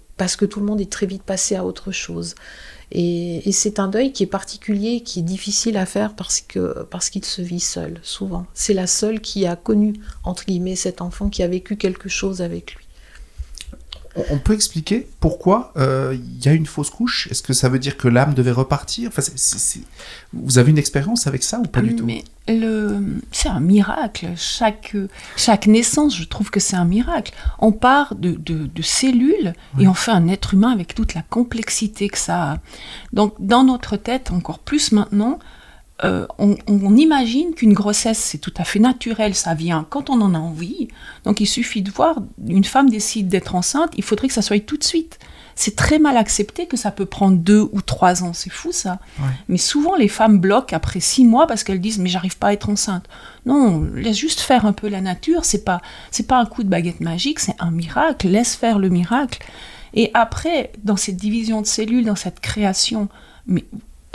tout 0.48 0.60
le 0.60 0.66
monde 0.66 0.80
est 0.80 0.90
très 0.90 1.06
vite 1.06 1.22
passé 1.22 1.56
à 1.56 1.64
autre 1.64 1.92
chose. 1.92 2.34
Et, 2.92 3.50
c'est 3.52 3.78
un 3.78 3.88
deuil 3.88 4.12
qui 4.12 4.22
est 4.22 4.28
particulier, 4.28 5.02
qui 5.02 5.20
est 5.20 5.22
difficile 5.22 5.76
à 5.76 5.86
faire 5.86 6.14
parce 6.14 6.44
parce 6.90 7.10
qu'il 7.10 7.24
se 7.24 7.42
vit 7.42 7.60
seul, 7.60 8.00
souvent. 8.02 8.46
C'est 8.54 8.74
la 8.74 8.86
seule 8.86 9.20
qui 9.20 9.46
a 9.46 9.56
connu, 9.56 9.94
entre 10.24 10.44
guillemets, 10.46 10.76
cet 10.76 11.00
enfant 11.00 11.28
qui 11.28 11.42
a 11.42 11.48
vécu 11.48 11.76
quelque 11.76 12.08
chose 12.08 12.42
avec 12.42 12.74
lui. 12.74 12.85
On- 14.30 14.38
peut 14.38 14.54
expliquer 14.54 15.08
pourquoi 15.20 15.72
euh, 15.76 16.16
il 16.16 16.44
y 16.44 16.48
a 16.48 16.52
une 16.52 16.66
fausse 16.66 16.90
couche? 16.90 17.28
Est-ce 17.30 17.42
que 17.42 17.52
ça 17.52 17.68
veut 17.68 17.78
dire 17.78 17.96
que 17.96 18.08
l'âme 18.08 18.32
devait 18.34 18.50
repartir? 18.52 19.08
Enfin, 19.08 19.22
Vous 20.32 20.58
avez 20.58 20.70
une 20.70 20.78
expérience 20.78 21.26
avec 21.26 21.42
ça 21.42 21.58
ou 21.58 21.64
pas 21.64 21.80
du 21.82 21.96
tout? 21.96 22.04
Mais 22.06 22.24
le, 22.48 23.00
c'est 23.32 23.48
un 23.48 23.60
miracle. 23.60 24.28
Chaque, 24.36 24.96
chaque 25.36 25.66
naissance, 25.66 26.16
je 26.16 26.24
trouve 26.24 26.50
que 26.50 26.60
c'est 26.60 26.76
un 26.76 26.84
miracle. 26.84 27.34
On 27.58 27.72
part 27.72 28.14
de, 28.14 28.30
de, 28.32 28.66
de 28.66 28.82
cellules 28.82 29.52
et 29.78 29.88
on 29.88 29.94
fait 29.94 30.12
un 30.12 30.28
être 30.28 30.54
humain 30.54 30.70
avec 30.70 30.94
toute 30.94 31.14
la 31.14 31.22
complexité 31.22 32.08
que 32.08 32.18
ça 32.18 32.52
a. 32.52 32.58
Donc, 33.12 33.34
dans 33.40 33.64
notre 33.64 33.96
tête, 33.96 34.30
encore 34.30 34.60
plus 34.60 34.92
maintenant, 34.92 35.38
euh, 36.04 36.26
on, 36.38 36.56
on 36.66 36.96
imagine 36.96 37.54
qu'une 37.54 37.72
grossesse, 37.72 38.18
c'est 38.18 38.38
tout 38.38 38.52
à 38.58 38.64
fait 38.64 38.78
naturel, 38.78 39.34
ça 39.34 39.54
vient 39.54 39.86
quand 39.88 40.10
on 40.10 40.20
en 40.20 40.34
a 40.34 40.38
envie. 40.38 40.88
Donc, 41.24 41.40
il 41.40 41.46
suffit 41.46 41.82
de 41.82 41.90
voir, 41.90 42.18
une 42.46 42.64
femme 42.64 42.90
décide 42.90 43.28
d'être 43.28 43.54
enceinte, 43.54 43.92
il 43.96 44.04
faudrait 44.04 44.28
que 44.28 44.34
ça 44.34 44.42
soit 44.42 44.64
tout 44.64 44.76
de 44.76 44.84
suite. 44.84 45.18
C'est 45.58 45.74
très 45.74 45.98
mal 45.98 46.18
accepté 46.18 46.66
que 46.66 46.76
ça 46.76 46.90
peut 46.90 47.06
prendre 47.06 47.38
deux 47.38 47.66
ou 47.72 47.80
trois 47.80 48.22
ans, 48.22 48.34
c'est 48.34 48.52
fou 48.52 48.72
ça. 48.72 48.98
Ouais. 49.18 49.30
Mais 49.48 49.56
souvent, 49.56 49.96
les 49.96 50.08
femmes 50.08 50.38
bloquent 50.38 50.76
après 50.76 51.00
six 51.00 51.24
mois 51.24 51.46
parce 51.46 51.64
qu'elles 51.64 51.80
disent 51.80 51.98
mais 51.98 52.10
j'arrive 52.10 52.36
pas 52.36 52.48
à 52.48 52.52
être 52.52 52.68
enceinte. 52.68 53.06
Non, 53.46 53.80
laisse 53.94 54.18
juste 54.18 54.40
faire 54.40 54.66
un 54.66 54.74
peu 54.74 54.86
la 54.88 55.00
nature. 55.00 55.46
C'est 55.46 55.64
pas 55.64 55.80
c'est 56.10 56.26
pas 56.26 56.36
un 56.36 56.44
coup 56.44 56.62
de 56.62 56.68
baguette 56.68 57.00
magique, 57.00 57.40
c'est 57.40 57.56
un 57.58 57.70
miracle. 57.70 58.28
Laisse 58.28 58.54
faire 58.54 58.78
le 58.78 58.90
miracle. 58.90 59.42
Et 59.94 60.10
après, 60.12 60.72
dans 60.84 60.96
cette 60.96 61.16
division 61.16 61.62
de 61.62 61.66
cellules, 61.66 62.04
dans 62.04 62.16
cette 62.16 62.40
création, 62.40 63.08
mais 63.46 63.64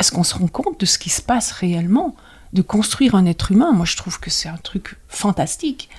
est-ce 0.01 0.11
qu'on 0.11 0.23
se 0.23 0.35
rend 0.35 0.47
compte 0.47 0.79
de 0.79 0.85
ce 0.85 0.97
qui 0.97 1.09
se 1.09 1.21
passe 1.21 1.51
réellement 1.51 2.15
De 2.53 2.61
construire 2.61 3.15
un 3.15 3.25
être 3.25 3.51
humain, 3.51 3.71
moi 3.71 3.85
je 3.85 3.95
trouve 3.95 4.19
que 4.19 4.29
c'est 4.29 4.49
un 4.49 4.57
truc 4.57 4.97
fantastique. 5.07 5.89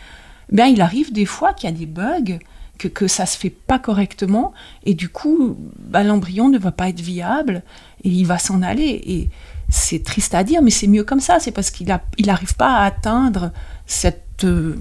Ben, 0.51 0.67
il 0.67 0.83
arrive 0.83 1.12
des 1.12 1.25
fois 1.25 1.55
qu'il 1.55 1.71
y 1.71 1.73
a 1.73 1.77
des 1.77 1.87
bugs, 1.87 2.38
que, 2.79 2.88
que 2.88 3.07
ça 3.07 3.27
se 3.27 3.38
fait 3.38 3.51
pas 3.51 3.79
correctement, 3.79 4.53
et 4.85 4.95
du 4.95 5.09
coup, 5.09 5.57
ben, 5.79 6.03
l'embryon 6.03 6.49
ne 6.49 6.59
va 6.59 6.73
pas 6.73 6.88
être 6.88 7.01
viable, 7.01 7.62
et 8.05 8.09
il 8.09 8.27
va 8.27 8.38
s'en 8.38 8.61
aller. 8.61 9.01
Et 9.07 9.31
c'est 9.69 10.03
triste 10.03 10.35
à 10.35 10.45
dire, 10.45 10.62
mais 10.62 10.71
c'est 10.71 10.88
mieux 10.88 11.05
comme 11.05 11.21
ça. 11.21 11.38
C'est 11.41 11.53
parce 11.53 11.71
qu'il 11.71 11.87
n'arrive 11.87 12.11
il 12.19 12.57
pas 12.57 12.79
à 12.79 12.85
atteindre 12.85 13.53
cette 13.87 14.45
euh, 14.45 14.77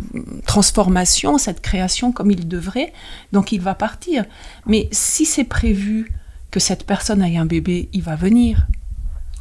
transformation, 0.46 1.38
cette 1.38 1.62
création 1.62 2.12
comme 2.12 2.32
il 2.32 2.48
devrait, 2.48 2.92
donc 3.32 3.52
il 3.52 3.62
va 3.62 3.76
partir. 3.76 4.26
Mais 4.66 4.90
si 4.92 5.26
c'est 5.26 5.44
prévu 5.44 6.12
que 6.50 6.60
cette 6.60 6.86
personne 6.86 7.22
ait 7.22 7.38
un 7.38 7.46
bébé, 7.46 7.90
il 7.94 8.02
va 8.02 8.16
venir. 8.16 8.68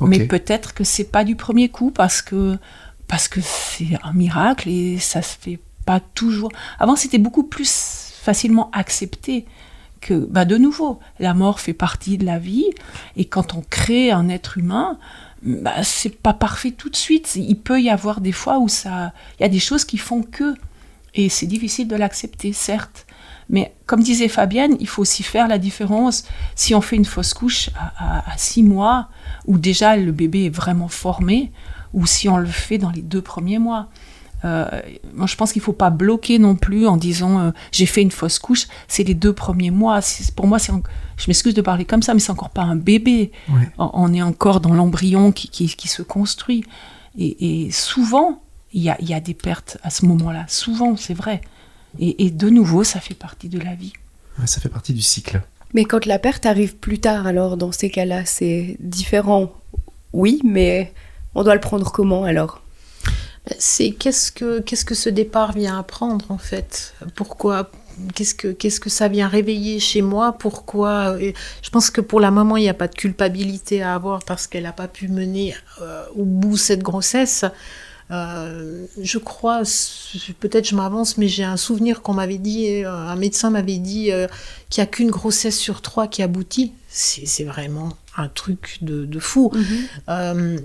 Mais 0.00 0.26
peut-être 0.26 0.74
que 0.74 0.84
c'est 0.84 1.04
pas 1.04 1.24
du 1.24 1.36
premier 1.36 1.68
coup 1.68 1.90
parce 1.90 2.22
que 2.22 2.58
parce 3.06 3.26
que 3.26 3.40
c'est 3.42 3.98
un 4.02 4.12
miracle 4.12 4.68
et 4.68 4.98
ça 4.98 5.20
se 5.20 5.36
fait 5.36 5.58
pas 5.84 6.00
toujours. 6.00 6.52
Avant, 6.78 6.94
c'était 6.94 7.18
beaucoup 7.18 7.42
plus 7.42 8.14
facilement 8.22 8.70
accepté 8.72 9.46
que, 10.00 10.14
bah, 10.14 10.44
de 10.44 10.56
nouveau, 10.56 11.00
la 11.18 11.34
mort 11.34 11.60
fait 11.60 11.72
partie 11.72 12.18
de 12.18 12.24
la 12.24 12.38
vie 12.38 12.70
et 13.16 13.24
quand 13.24 13.54
on 13.54 13.62
crée 13.68 14.12
un 14.12 14.28
être 14.28 14.58
humain, 14.58 14.98
bah, 15.42 15.82
c'est 15.82 16.16
pas 16.16 16.34
parfait 16.34 16.70
tout 16.70 16.88
de 16.88 16.96
suite. 16.96 17.34
Il 17.36 17.56
peut 17.56 17.80
y 17.80 17.90
avoir 17.90 18.20
des 18.20 18.32
fois 18.32 18.58
où 18.58 18.68
ça, 18.68 19.12
il 19.38 19.42
y 19.42 19.46
a 19.46 19.48
des 19.48 19.58
choses 19.58 19.84
qui 19.84 19.98
font 19.98 20.22
que, 20.22 20.54
et 21.14 21.28
c'est 21.28 21.46
difficile 21.46 21.88
de 21.88 21.96
l'accepter, 21.96 22.52
certes. 22.52 23.06
Mais 23.50 23.74
comme 23.86 24.02
disait 24.02 24.28
Fabienne, 24.28 24.76
il 24.80 24.86
faut 24.88 25.02
aussi 25.02 25.22
faire 25.22 25.48
la 25.48 25.58
différence 25.58 26.24
si 26.54 26.74
on 26.74 26.80
fait 26.80 26.96
une 26.96 27.04
fausse 27.04 27.34
couche 27.34 27.68
à, 27.76 28.18
à- 28.20 28.32
à 28.32 28.38
six 28.38 28.62
mois, 28.62 29.08
où 29.46 29.58
déjà 29.58 29.96
le 29.96 30.12
bébé 30.12 30.44
est 30.46 30.54
vraiment 30.54 30.88
formé, 30.88 31.50
ou 31.92 32.06
si 32.06 32.28
on 32.28 32.36
le 32.36 32.46
fait 32.46 32.78
dans 32.78 32.90
les 32.90 33.02
deux 33.02 33.20
premiers 33.22 33.58
mois. 33.58 33.88
Euh, 34.46 34.64
moi, 35.14 35.26
je 35.26 35.36
pense 35.36 35.52
qu'il 35.52 35.60
faut 35.60 35.74
pas 35.74 35.90
bloquer 35.90 36.38
non 36.38 36.54
plus 36.54 36.86
en 36.86 36.96
disant 36.96 37.38
euh, 37.40 37.50
j'ai 37.72 37.84
fait 37.84 38.00
une 38.00 38.10
fausse 38.10 38.38
couche. 38.38 38.68
C'est 38.88 39.02
les 39.04 39.12
deux 39.14 39.34
premiers 39.34 39.70
mois. 39.70 40.00
Pour 40.34 40.46
moi, 40.46 40.58
c'est 40.58 40.72
en- 40.72 40.82
je 41.18 41.26
m'excuse 41.26 41.52
de 41.52 41.60
parler 41.60 41.84
comme 41.84 42.02
ça, 42.02 42.14
mais 42.14 42.20
c'est 42.20 42.32
encore 42.32 42.48
pas 42.50 42.62
un 42.62 42.76
bébé. 42.76 43.32
On- 43.78 44.14
est 44.14 44.22
encore 44.22 44.60
dans 44.60 44.72
l'embryon 44.72 45.32
qui, 45.32 45.48
qui, 45.48 45.66
qui 45.66 45.88
se 45.88 46.00
construit. 46.02 46.64
Et, 47.18 47.66
et 47.66 47.70
souvent, 47.70 48.40
il 48.72 48.82
y 48.82 48.88
a, 48.88 48.96
il 49.00 49.10
y 49.10 49.14
a 49.14 49.20
des 49.20 49.34
pertes 49.34 49.76
à 49.82 49.90
ce 49.90 50.06
moment-là. 50.06 50.44
Souvent, 50.48 50.96
c'est 50.96 51.12
vrai. 51.12 51.42
Et, 51.98 52.26
et 52.26 52.30
de 52.30 52.48
nouveau, 52.48 52.84
ça 52.84 53.00
fait 53.00 53.14
partie 53.14 53.48
de 53.48 53.58
la 53.58 53.74
vie. 53.74 53.92
Ouais, 54.38 54.46
Ça 54.46 54.60
fait 54.60 54.68
partie 54.68 54.92
du 54.92 55.02
cycle. 55.02 55.40
Mais 55.74 55.84
quand 55.84 56.06
la 56.06 56.18
perte 56.18 56.46
arrive 56.46 56.76
plus 56.76 56.98
tard, 56.98 57.26
alors 57.26 57.56
dans 57.56 57.72
ces 57.72 57.90
cas-là, 57.90 58.24
c'est 58.24 58.76
différent. 58.80 59.52
Oui, 60.12 60.40
mais 60.44 60.92
on 61.34 61.44
doit 61.44 61.54
le 61.54 61.60
prendre 61.60 61.92
comment 61.92 62.24
alors? 62.24 62.60
C'est 63.58 63.92
qu'est-ce 63.92 64.30
que 64.32 64.60
qu'est-ce 64.60 64.84
que 64.84 64.94
ce 64.94 65.08
départ 65.08 65.52
vient 65.52 65.78
apprendre 65.78 66.26
en 66.30 66.38
fait? 66.38 66.94
Pourquoi 67.14 67.70
Qu'est-ce 68.14 68.34
que 68.34 68.48
qu'est-ce 68.48 68.80
que 68.80 68.90
ça 68.90 69.08
vient 69.08 69.28
réveiller 69.28 69.78
chez 69.80 70.02
moi? 70.02 70.32
Pourquoi 70.38 71.20
Et 71.20 71.34
Je 71.62 71.70
pense 71.70 71.90
que 71.90 72.00
pour 72.00 72.20
la 72.20 72.30
maman, 72.30 72.56
il 72.56 72.62
n'y 72.62 72.68
a 72.68 72.74
pas 72.74 72.88
de 72.88 72.94
culpabilité 72.94 73.82
à 73.82 73.94
avoir 73.94 74.20
parce 74.24 74.46
qu'elle 74.46 74.64
n'a 74.64 74.72
pas 74.72 74.88
pu 74.88 75.08
mener 75.08 75.54
euh, 75.80 76.04
au 76.16 76.24
bout 76.24 76.56
cette 76.56 76.82
grossesse. 76.82 77.44
Euh, 78.10 78.86
je 79.00 79.18
crois, 79.18 79.62
peut-être 80.40 80.68
je 80.68 80.74
m'avance, 80.74 81.16
mais 81.16 81.28
j'ai 81.28 81.44
un 81.44 81.56
souvenir 81.56 82.02
qu'on 82.02 82.14
m'avait 82.14 82.38
dit, 82.38 82.82
euh, 82.84 82.90
un 82.90 83.16
médecin 83.16 83.50
m'avait 83.50 83.78
dit 83.78 84.10
euh, 84.10 84.26
qu'il 84.68 84.82
n'y 84.82 84.88
a 84.88 84.90
qu'une 84.90 85.10
grossesse 85.10 85.58
sur 85.58 85.80
trois 85.80 86.08
qui 86.08 86.22
aboutit. 86.22 86.72
C'est 86.88 87.44
vraiment 87.44 87.90
un 88.16 88.28
truc 88.28 88.78
de, 88.82 89.04
de 89.04 89.18
fou. 89.18 89.52
Euh, 90.08 90.58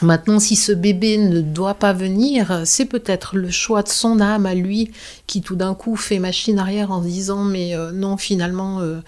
Maintenant, 0.00 0.40
si 0.40 0.56
ce 0.56 0.72
bébé 0.72 1.18
ne 1.18 1.40
doit 1.42 1.74
pas 1.74 1.92
venir, 1.92 2.62
c'est 2.64 2.86
peut-être 2.86 3.36
le 3.36 3.50
choix 3.50 3.82
de 3.82 3.88
son 3.88 4.20
âme 4.20 4.46
à 4.46 4.54
lui 4.54 4.90
qui 5.26 5.42
tout 5.42 5.54
d'un 5.54 5.74
coup 5.74 5.96
fait 5.96 6.18
machine 6.18 6.58
arrière 6.58 6.90
en 6.90 7.02
se 7.02 7.08
disant 7.08 7.44
mais 7.44 7.76
euh, 7.76 7.92
non 7.92 8.16
finalement 8.16 8.80
euh, 8.80 9.00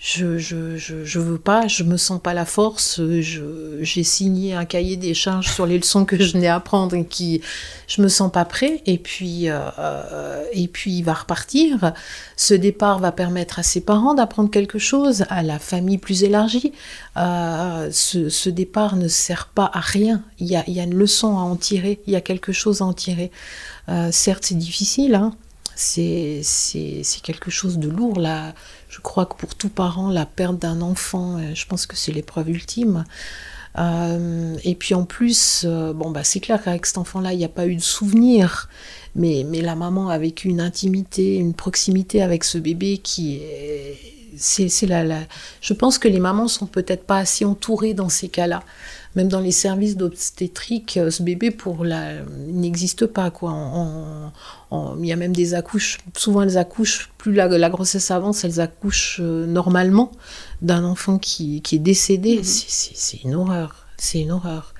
je, 0.00 0.38
je, 0.38 0.76
je, 0.76 1.04
je 1.04 1.18
veux 1.18 1.38
pas, 1.38 1.66
je 1.66 1.82
me 1.82 1.96
sens 1.96 2.20
pas 2.22 2.32
la 2.32 2.44
force, 2.44 3.00
je, 3.00 3.78
j'ai 3.80 4.04
signé 4.04 4.54
un 4.54 4.64
cahier 4.64 4.96
des 4.96 5.12
charges 5.12 5.52
sur 5.52 5.66
les 5.66 5.76
leçons 5.76 6.04
que 6.04 6.16
je 6.16 6.36
n'ai 6.36 6.46
à 6.46 6.54
apprendre 6.54 6.94
et 6.94 7.04
qui 7.04 7.40
je 7.88 8.00
me 8.00 8.06
sens 8.06 8.30
pas 8.30 8.44
prêt 8.44 8.80
et 8.86 8.98
puis 8.98 9.50
euh, 9.50 9.58
euh, 9.80 10.44
et 10.52 10.68
puis 10.68 10.98
il 10.98 11.02
va 11.02 11.14
repartir. 11.14 11.92
Ce 12.36 12.54
départ 12.54 13.00
va 13.00 13.10
permettre 13.10 13.58
à 13.58 13.64
ses 13.64 13.80
parents 13.80 14.14
d'apprendre 14.14 14.50
quelque 14.50 14.78
chose, 14.78 15.24
à 15.30 15.42
la 15.42 15.58
famille 15.58 15.98
plus 15.98 16.22
élargie. 16.22 16.72
Euh, 17.16 17.88
ce, 17.90 18.28
ce 18.28 18.50
départ 18.50 18.94
ne 18.94 19.08
sert 19.08 19.48
pas 19.48 19.68
à 19.74 19.80
rien. 19.80 20.22
Il 20.38 20.46
y 20.46 20.54
a, 20.54 20.62
il 20.68 20.74
y 20.74 20.80
a 20.80 20.84
une 20.84 20.94
leçon 20.94 21.36
à 21.36 21.40
en 21.40 21.56
tirer, 21.56 22.00
il 22.06 22.12
y 22.12 22.16
a 22.16 22.20
quelque 22.20 22.52
chose 22.52 22.82
à 22.82 22.84
en 22.84 22.92
tirer. 22.92 23.32
Euh, 23.88 24.10
certes, 24.12 24.44
c'est 24.44 24.54
difficile, 24.58 25.16
hein. 25.16 25.32
C'est 25.78 26.42
quelque 27.22 27.50
chose 27.50 27.78
de 27.78 27.88
lourd. 27.88 28.18
Là, 28.18 28.54
je 28.88 29.00
crois 29.00 29.26
que 29.26 29.34
pour 29.34 29.54
tout 29.54 29.68
parent, 29.68 30.10
la 30.10 30.26
perte 30.26 30.58
d'un 30.58 30.80
enfant, 30.80 31.38
je 31.54 31.66
pense 31.66 31.86
que 31.86 31.96
c'est 31.96 32.12
l'épreuve 32.12 32.50
ultime. 32.50 33.04
Euh, 33.78 34.56
et 34.64 34.74
puis 34.74 34.94
en 34.94 35.04
plus, 35.04 35.64
euh, 35.64 35.92
bon, 35.92 36.10
bah, 36.10 36.24
c'est 36.24 36.40
clair 36.40 36.62
qu'avec 36.62 36.86
cet 36.86 36.98
enfant-là, 36.98 37.32
il 37.32 37.38
n'y 37.38 37.44
a 37.44 37.50
pas 37.50 37.66
eu 37.66 37.76
de 37.76 37.82
souvenir, 37.82 38.68
mais, 39.14 39.44
mais 39.46 39.60
la 39.60 39.76
maman 39.76 40.08
a 40.08 40.18
vécu 40.18 40.48
une 40.48 40.60
intimité, 40.60 41.36
une 41.36 41.54
proximité 41.54 42.22
avec 42.22 42.44
ce 42.44 42.58
bébé 42.58 42.98
qui 42.98 43.36
est. 43.36 44.14
C'est, 44.36 44.86
la, 44.86 45.04
Je 45.60 45.72
pense 45.74 45.98
que 45.98 46.06
les 46.06 46.20
mamans 46.20 46.46
sont 46.46 46.66
peut-être 46.66 47.04
pas 47.04 47.18
assez 47.18 47.44
entourées 47.44 47.92
dans 47.92 48.08
ces 48.08 48.28
cas-là. 48.28 48.62
Même 49.16 49.28
dans 49.28 49.40
les 49.40 49.52
services 49.52 49.96
d'obstétrique, 49.96 50.96
euh, 50.96 51.10
ce 51.10 51.22
bébé 51.22 51.50
pour 51.50 51.84
la, 51.84 52.22
n'existe 52.46 53.06
pas 53.06 53.30
quoi. 53.30 53.54
il 54.72 55.06
y 55.06 55.12
a 55.12 55.16
même 55.16 55.34
des 55.34 55.54
accouches. 55.54 55.98
Souvent 56.16 56.42
elles 56.42 56.58
accouchent. 56.58 57.10
Plus 57.18 57.32
la, 57.32 57.48
la 57.48 57.70
grossesse 57.70 58.10
avance, 58.10 58.44
elles 58.44 58.60
accouchent 58.60 59.20
normalement 59.20 60.12
d'un 60.62 60.84
enfant 60.84 61.18
qui, 61.18 61.62
qui, 61.62 61.76
est 61.76 61.80
décédé, 61.80 62.36
mhm. 62.38 62.44
c'est 62.44 63.22
une 63.24 63.34
horreur. 63.34 63.86
C'est 63.96 64.20
une 64.20 64.30
horreur. 64.30 64.74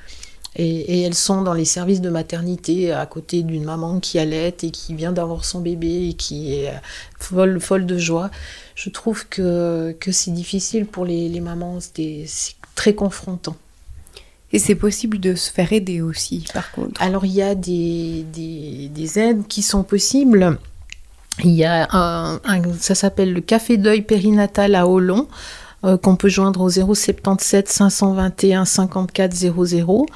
Et, 0.57 1.03
elles 1.03 1.14
sont 1.14 1.43
dans 1.43 1.55
les 1.55 1.64
services 1.64 2.01
de 2.01 2.11
maternité 2.11 2.93
à 2.93 3.07
côté 3.07 3.43
d'une 3.43 3.64
maman 3.64 4.01
qui 4.01 4.19
allait 4.19 4.55
et 4.62 4.71
qui 4.71 4.95
vient 4.95 5.12
d'avoir 5.12 5.45
son 5.45 5.61
bébé 5.61 6.09
et 6.09 6.14
qui 6.14 6.55
est 6.55 6.71
euh, 6.71 6.79
folle, 7.19 7.61
folle 7.61 7.87
de 7.87 7.97
joie. 7.97 8.31
Je 8.75 8.91
trouve 8.91 9.29
que, 9.29 9.97
que 10.01 10.11
c'est 10.11 10.33
difficile 10.33 10.87
pour 10.87 11.05
les, 11.05 11.29
les 11.29 11.41
mamans, 11.41 11.79
c'est 11.81 12.27
très 12.75 12.95
confrontant. 12.95 13.57
Et 14.53 14.59
c'est 14.59 14.75
possible 14.75 15.21
de 15.21 15.35
se 15.35 15.51
faire 15.51 15.73
aider 15.73 16.01
aussi, 16.01 16.47
par 16.55 16.71
contre. 16.73 17.01
Alors 17.03 17.27
il 17.27 17.33
y 17.33 17.43
a 17.43 17.55
des, 17.55 18.25
des, 18.33 18.91
des 18.93 19.19
aides 19.19 19.47
qui 19.47 19.63
sont 19.63 19.83
possibles. 19.83 20.59
Il 21.45 21.53
y 21.53 21.65
a 21.65 21.87
un, 21.93 22.41
ça 22.79 22.95
s'appelle 22.95 23.33
le 23.33 23.41
café 23.41 23.77
deuil 23.77 24.03
périnatal 24.03 24.75
à 24.75 24.89
Olon. 24.89 25.29
Euh, 25.85 25.97
qu'on 25.97 26.17
peut 26.17 26.29
joindre 26.29 26.63
au 26.63 26.71
077 26.71 27.69
521 27.69 28.65
54 28.65 29.33
00 29.33 30.07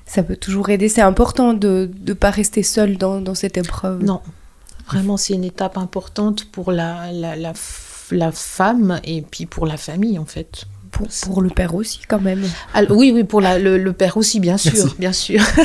Ça 0.07 0.23
peut 0.23 0.37
toujours 0.37 0.69
aider. 0.69 0.89
C'est 0.89 1.03
important 1.03 1.55
de 1.55 1.91
ne 2.07 2.13
pas 2.13 2.31
rester 2.31 2.63
seul 2.63 2.99
dans, 2.99 3.21
dans, 3.21 3.35
cette 3.35 3.57
épreuve. 3.57 4.03
Non, 4.03 4.21
vraiment 4.87 5.17
c'est 5.17 5.35
une 5.35 5.45
étape 5.45 5.79
importante 5.79 6.45
pour 6.45 6.73
la, 6.73 7.11
la, 7.13 7.37
la, 7.37 7.53
la 8.11 8.33
femme 8.33 9.01
et 9.05 9.23
puis 9.23 9.47
pour 9.47 9.67
la 9.67 9.77
famille 9.77 10.19
en 10.19 10.27
fait. 10.27 10.65
Pour, 11.25 11.43
le 11.43 11.51
père 11.51 11.75
aussi, 11.75 12.03
quand 12.07 12.21
même. 12.21 12.45
oui, 12.91 13.11
oui, 13.13 13.25
pour 13.25 13.41
le, 13.41 13.91
père 13.91 14.17
aussi, 14.17 14.39
bien 14.39 14.57
sûr, 14.57 14.95
bien 14.97 15.13
sûr. 15.13 15.41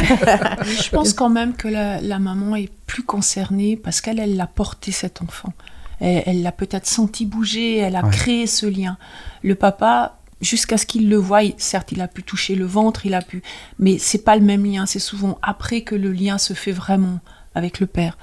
je 0.66 0.90
pense 0.90 1.14
quand 1.14 1.30
même 1.30 1.54
que 1.54 1.68
la, 1.68 2.18
maman 2.18 2.56
est 2.56 2.72
plus 2.88 3.04
concernée 3.04 3.78
parce 3.78 4.02
qu'elle, 4.02 4.18
elle 4.20 4.42
a 4.42 4.48
porté 4.48 4.92
cet 4.92 5.22
enfant. 5.22 5.54
Elle 6.00 6.42
l'a 6.42 6.52
peut-être 6.52 6.88
senti 6.88 7.28
bouger, 7.28 7.78
elle 7.78 7.96
a 7.96 8.02
créé 8.02 8.48
ce 8.48 8.66
lien. 8.66 8.98
Le 9.44 9.54
papa, 9.54 10.18
jusqu'à 10.42 10.78
ce 10.78 10.86
qu'il 10.86 11.10
le 11.10 11.18
voie, 11.18 11.42
certes, 11.58 11.92
il 11.92 12.02
a 12.02 12.08
pu 12.08 12.24
toucher 12.24 12.56
le 12.56 12.66
ventre, 12.66 13.06
il 13.06 13.14
a 13.14 13.22
pu, 13.22 13.42
mais 13.78 13.98
c'est 13.98 14.24
pas 14.24 14.36
le 14.36 14.44
même 14.44 14.66
lien. 14.66 14.86
C'est 14.86 15.00
souvent 15.00 15.38
après 15.42 15.82
que 15.82 15.96
le 15.96 16.12
lien 16.12 16.38
se 16.38 16.54
fait 16.54 16.72
vraiment 16.72 17.20
avec 17.56 17.80
le 17.80 17.88
père. 17.88 18.18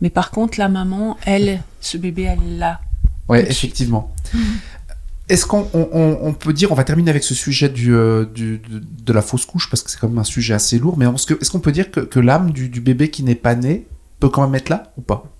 Mais 0.00 0.10
par 0.10 0.30
contre, 0.30 0.58
la 0.58 0.68
maman, 0.68 1.16
elle, 1.24 1.62
ce 1.80 1.96
bébé, 1.96 2.24
elle 2.24 2.58
l'a. 2.58 2.80
Oui, 3.28 3.38
effectivement. 3.38 4.12
Est-ce 5.28 5.46
qu'on 5.46 6.34
peut 6.38 6.52
dire, 6.52 6.72
on 6.72 6.74
va 6.74 6.84
terminer 6.84 7.10
avec 7.10 7.22
ce 7.22 7.34
sujet 7.34 7.72
euh, 7.86 8.26
du, 8.26 8.60
de, 8.68 9.12
la 9.14 9.22
fausse 9.22 9.46
couche, 9.46 9.70
parce 9.70 9.82
que 9.82 9.90
c'est 9.90 9.98
quand 9.98 10.08
même 10.08 10.18
un 10.18 10.24
sujet 10.24 10.52
assez 10.52 10.78
lourd, 10.78 10.98
mais 10.98 11.06
est-ce 11.06 11.50
qu'on 11.50 11.60
peut 11.60 11.72
dire 11.72 11.90
que, 11.90 12.20
l'âme 12.20 12.50
du, 12.50 12.68
bébé 12.80 13.08
qui 13.08 13.22
n'est 13.22 13.36
pas 13.36 13.54
né 13.54 13.86
peut 14.20 14.28
quand 14.28 14.42
même 14.42 14.54
être 14.54 14.68
là 14.68 14.92
ou 14.98 15.00
pas? 15.00 15.32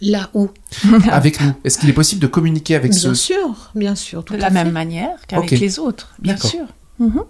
Là 0.00 0.30
où 0.34 0.50
Avec 1.10 1.40
nous. 1.40 1.52
Est-ce 1.64 1.78
qu'il 1.78 1.88
est 1.88 1.94
possible 1.94 2.20
de 2.20 2.26
communiquer 2.26 2.74
avec 2.74 2.90
bien 2.90 3.00
ce... 3.00 3.06
Bien 3.08 3.14
sûr, 3.14 3.70
bien 3.74 3.94
sûr. 3.94 4.24
de 4.24 4.36
la 4.36 4.50
même 4.50 4.70
manière 4.70 5.16
qu'avec 5.26 5.50
les 5.50 5.78
autres, 5.78 6.14
bien 6.18 6.36
sûr. 6.36 6.66
Mhm. 6.98 7.22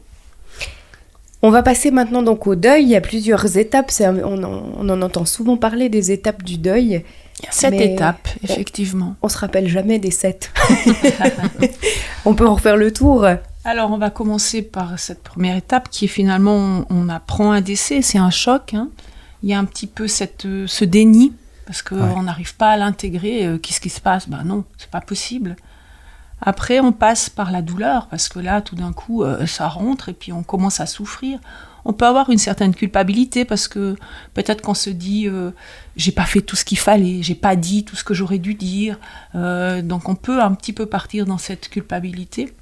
On 1.43 1.51
va 1.51 1.63
passer 1.63 1.91
maintenant 1.91 2.23
donc 2.23 2.47
au 2.47 2.55
deuil. 2.57 2.83
Il 2.85 2.89
y 2.89 2.97
a 2.97 3.01
plusieurs 3.01 3.57
étapes. 3.57 3.93
On 4.01 4.43
on 4.43 4.89
en 4.89 5.03
entend 5.03 5.25
souvent 5.25 5.57
parler 5.57 5.89
des 5.89 6.11
étapes 6.11 6.43
du 6.43 6.59
deuil. 6.59 7.05
Il 7.41 7.45
y 7.45 7.49
a 7.49 7.53
sept 7.53 7.75
étapes, 7.75 8.29
effectivement. 8.43 9.15
On, 9.23 9.29
se 9.29 9.39
rappelle 9.39 9.69
jamais 9.69 9.99
des 9.99 10.11
sept. 10.11 10.51
on 12.25 12.35
peut 12.35 12.47
en 12.47 12.55
refaire 12.55 12.77
le 12.77 12.93
tour. 12.93 13.27
Alors, 13.65 13.93
on 13.93 13.99
va 13.99 14.11
commencer 14.11 14.63
par 14.63 14.99
cette 14.99 15.23
première 15.23 15.57
étape 15.57 15.91
qui 15.91 16.07
est 16.07 16.09
finalement, 16.09 16.87
on, 16.89 17.09
apprend 17.09 17.53
un 17.53 17.61
décès, 17.61 18.01
c'est 18.01 18.19
un 18.19 18.31
choc. 18.31 18.75
Hein. 18.75 18.89
Il 19.43 19.51
y 19.51 19.55
a 19.55 19.59
un 19.59 19.65
petit 19.65 19.87
peu 19.87 20.09
cette, 20.09 20.47
euh, 20.47 20.67
ce 20.67 20.85
déni, 20.85 21.33
parce 21.67 21.83
qu'on 21.83 22.23
n'arrive 22.23 22.57
pas 22.57 22.71
à 22.71 22.77
l'intégrer. 22.77 23.47
Euh, 23.47 23.59
qu'est-ce 23.59 23.81
qui 23.81 23.91
se 23.91 24.01
passe? 24.01 24.29
Ben 24.29 24.45
non, 24.45 24.65
c'est 24.79 24.91
pas 24.91 25.01
possible. 25.01 25.57
Après, 26.41 26.81
on 26.81 26.93
passe 26.93 27.29
par 27.29 27.51
la 27.51 27.63
douleur, 27.63 28.09
parce 28.09 28.29
que 28.29 28.39
là, 28.39 28.61
tout 28.61 28.77
d'un 28.77 28.93
coup, 28.93 29.23
euh, 29.23 29.47
ça 29.47 29.69
rentre 29.69 30.11
et 30.11 30.13
puis 30.13 30.33
on 30.33 30.43
commence 30.43 30.81
à 30.81 30.87
souffrir 30.87 31.41
on 31.87 31.93
peut 31.93 32.05
avoir 32.05 32.31
une 32.31 32.39
certaine 32.39 32.75
culpabilité 32.75 33.45
parce 33.45 33.69
que 33.69 33.97
peut-être 34.35 34.61
qu'on 34.61 34.75
se 34.75 34.91
dit 34.91 35.29
euh, 35.29 35.53
j'ai 35.97 36.11
pas 36.11 36.25
fait 36.25 36.41
tout 36.41 36.57
ce 36.57 36.65
qu'il 36.65 36.79
fallait, 36.79 37.23
j'ai 37.23 37.37
pas 37.37 37.55
dit 37.55 37.85
tout 37.85 37.95
ce 37.95 38.03
que 38.03 38.13
j'aurais 38.13 38.39
dû 38.39 38.55
dire. 38.55 38.99
Euh, 39.37 39.83
donc 39.83 40.09
on 40.09 40.17
peut 40.17 40.43
un 40.43 40.53
petit 40.55 40.73
peu 40.73 40.87
partir 40.87 41.27
dans 41.27 41.39
cette 41.39 41.69
culpabilité. 41.69 42.53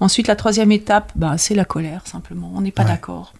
Ensuite, 0.00 0.26
la 0.26 0.36
troisième 0.36 0.70
étape, 0.70 1.12
bah, 1.16 1.38
c'est 1.38 1.54
la 1.54 1.64
colère 1.64 2.06
simplement. 2.06 2.52
On 2.54 2.60
n'est 2.60 2.70
pas 2.70 2.84
d'accord. 2.84 3.32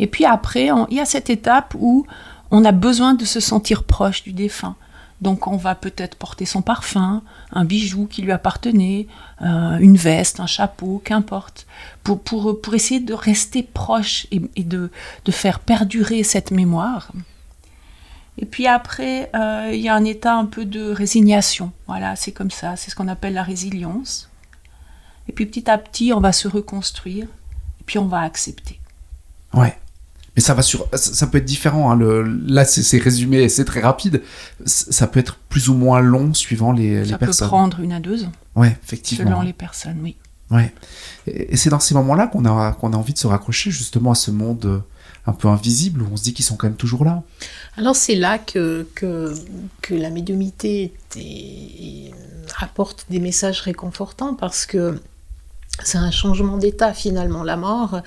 Et 0.00 0.08
puis 0.08 0.24
après, 0.24 0.70
il 0.90 0.96
y 0.96 1.00
a 1.00 1.04
cette 1.04 1.30
étape 1.30 1.76
où 1.78 2.04
on 2.50 2.64
a 2.64 2.72
besoin 2.72 3.14
de 3.14 3.24
se 3.24 3.40
sentir 3.40 3.84
proche 3.84 4.22
du 4.22 4.32
défunt. 4.32 4.76
Donc 5.20 5.48
on 5.48 5.56
va 5.56 5.74
peut-être 5.74 6.14
porter 6.14 6.46
son 6.46 6.62
parfum, 6.62 7.22
un 7.52 7.64
bijou 7.64 8.06
qui 8.06 8.22
lui 8.22 8.30
appartenait, 8.30 9.08
euh, 9.42 9.76
une 9.78 9.96
veste, 9.96 10.38
un 10.38 10.46
chapeau, 10.46 11.02
qu'importe, 11.04 11.66
pour, 12.04 12.20
pour, 12.22 12.60
pour, 12.60 12.74
essayer 12.74 13.00
de 13.00 13.14
rester 13.14 13.64
proche 13.64 14.28
et, 14.30 14.40
de, 14.62 14.90
de, 15.24 15.32
faire 15.32 15.58
perdurer 15.58 16.22
cette 16.22 16.52
mémoire. 16.52 17.10
Et 18.38 18.46
puis 18.46 18.68
après, 18.68 19.30
euh, 19.34 19.70
il 19.72 19.80
y 19.80 19.88
a 19.88 19.94
un 19.96 20.04
état 20.04 20.36
un 20.36 20.46
peu 20.46 20.64
de 20.64 20.92
résignation. 20.92 21.72
Voilà, 21.88 22.14
c'est 22.14 22.30
comme 22.32 22.52
ça, 22.52 22.76
c'est 22.76 22.92
ce 22.92 22.94
qu'on 22.94 23.08
appelle 23.08 23.34
la 23.34 23.42
résilience. 23.42 24.30
Et 25.28 25.32
puis 25.32 25.46
petit 25.46 25.68
à 25.68 25.78
petit, 25.78 26.12
on 26.12 26.20
va 26.20 26.30
se 26.30 26.46
reconstruire, 26.46 27.24
et 27.24 27.84
puis 27.84 27.98
on 27.98 28.06
va 28.06 28.20
accepter. 28.20 28.78
Ouais. 29.52 29.76
Mais 30.38 30.42
ça 30.42 30.54
va 30.54 30.62
sur, 30.62 30.86
ça, 30.92 31.26
peut 31.26 31.38
être 31.38 31.44
différent. 31.44 31.90
Hein, 31.90 31.96
le, 31.96 32.22
là, 32.22 32.64
c'est 32.64 32.98
résumé, 32.98 33.48
c'est 33.48 33.64
très 33.64 33.80
rapide. 33.80 34.22
Ça 34.64 35.08
peut 35.08 35.18
être 35.18 35.36
plus 35.48 35.68
ou 35.68 35.74
moins 35.74 35.98
long 35.98 36.32
suivant 36.32 36.70
les, 36.70 37.02
les 37.02 37.16
personnes. 37.16 37.32
Ça 37.32 37.44
peut 37.46 37.48
prendre 37.48 37.80
une 37.80 37.90
à 37.90 37.98
deux 37.98 38.22
ans. 38.22 38.30
Ouais, 38.54 38.78
effectivement. 38.84 39.28
Selon 39.28 39.40
les 39.42 39.52
personnes, 39.52 39.98
oui. 40.00 40.14
Ouais. 40.52 40.72
Et, 41.26 41.56
c'est 41.56 41.70
dans 41.70 41.80
ces 41.80 41.92
moments-là 41.94 42.28
qu'on 42.28 42.44
a, 42.44 42.70
qu'on 42.70 42.92
a 42.92 42.96
envie 42.96 43.14
de 43.14 43.18
se 43.18 43.26
raccrocher 43.26 43.72
justement 43.72 44.12
à 44.12 44.14
ce 44.14 44.30
monde 44.30 44.64
euh, 44.64 44.78
un 45.26 45.32
peu 45.32 45.48
invisible 45.48 46.02
où 46.02 46.08
on 46.12 46.16
se 46.16 46.22
dit 46.22 46.34
qu'ils 46.34 46.44
sont 46.44 46.54
quand 46.54 46.68
même 46.68 46.76
toujours 46.76 47.04
là. 47.04 47.24
Alors 47.76 47.96
c'est 47.96 48.14
là 48.14 48.38
que, 48.38 48.86
que, 48.94 49.34
que 49.82 49.94
la 49.96 50.10
médiumité 50.10 50.92
apporte 52.60 53.06
des 53.10 53.18
messages 53.18 53.60
réconfortants 53.62 54.34
parce 54.34 54.66
que 54.66 55.02
c'est 55.82 55.98
un 55.98 56.12
changement 56.12 56.58
d'état 56.58 56.94
finalement. 56.94 57.42
La 57.42 57.56
mort, 57.56 58.02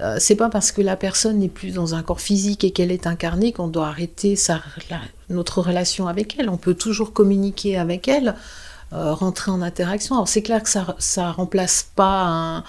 euh, 0.00 0.16
c'est 0.18 0.36
pas 0.36 0.50
parce 0.50 0.72
que 0.72 0.82
la 0.82 0.96
personne 0.96 1.38
n'est 1.38 1.48
plus 1.48 1.72
dans 1.72 1.94
un 1.94 2.02
corps 2.02 2.20
physique 2.20 2.64
et 2.64 2.70
qu'elle 2.70 2.92
est 2.92 3.06
incarnée 3.06 3.52
qu'on 3.52 3.68
doit 3.68 3.88
arrêter 3.88 4.36
notre 5.30 5.62
relation 5.62 6.06
avec 6.06 6.36
elle. 6.38 6.50
On 6.50 6.58
peut 6.58 6.74
toujours 6.74 7.12
communiquer 7.12 7.78
avec 7.78 8.06
elle, 8.06 8.34
euh, 8.92 9.14
rentrer 9.14 9.50
en 9.50 9.62
interaction. 9.62 10.16
Alors 10.16 10.28
c'est 10.28 10.42
clair 10.42 10.62
que 10.62 10.68
ça, 10.68 10.94
ça 10.98 11.32
remplace 11.32 11.88
pas 11.96 12.62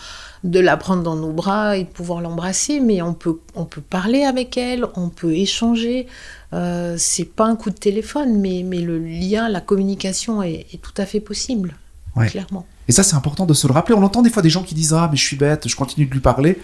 de 0.44 0.60
la 0.60 0.78
prendre 0.78 1.04
dans 1.04 1.16
nos 1.16 1.32
bras 1.32 1.76
et 1.76 1.84
de 1.84 1.90
pouvoir 1.90 2.22
l'embrasser, 2.22 2.80
mais 2.80 3.02
on 3.02 3.14
peut, 3.14 3.40
on 3.56 3.66
peut 3.66 3.82
parler 3.82 4.24
avec 4.24 4.58
elle, 4.58 4.86
on 4.96 5.10
peut 5.10 5.34
échanger. 5.34 6.08
Euh, 6.54 6.96
c'est 6.98 7.26
pas 7.26 7.46
un 7.46 7.58
coup 7.58 7.72
de 7.72 7.76
téléphone, 7.76 8.40
mais, 8.40 8.64
mais 8.66 8.80
le 8.80 9.00
lien, 9.00 9.50
la 9.50 9.60
communication 9.60 10.42
est, 10.42 10.66
tout 10.82 10.94
à 10.98 11.06
fait 11.06 11.20
possible, 11.20 11.76
clairement. 12.28 12.66
Et 12.88 12.94
ça, 12.94 13.04
c'est 13.04 13.16
important 13.16 13.46
de 13.46 13.54
se 13.54 13.68
le 13.68 13.74
rappeler. 13.74 13.96
On 13.96 14.04
entend 14.04 14.22
des 14.22 14.30
fois 14.30 14.42
des 14.42 14.50
gens 14.50 14.64
qui 14.64 14.74
disent 14.74 14.94
Ah, 14.94 15.10
mais 15.12 15.18
je 15.18 15.24
suis 15.24 15.36
bête, 15.36 15.68
je 15.68 15.76
continue 15.76 16.06
de 16.06 16.12
lui 16.14 16.22
parler. 16.22 16.58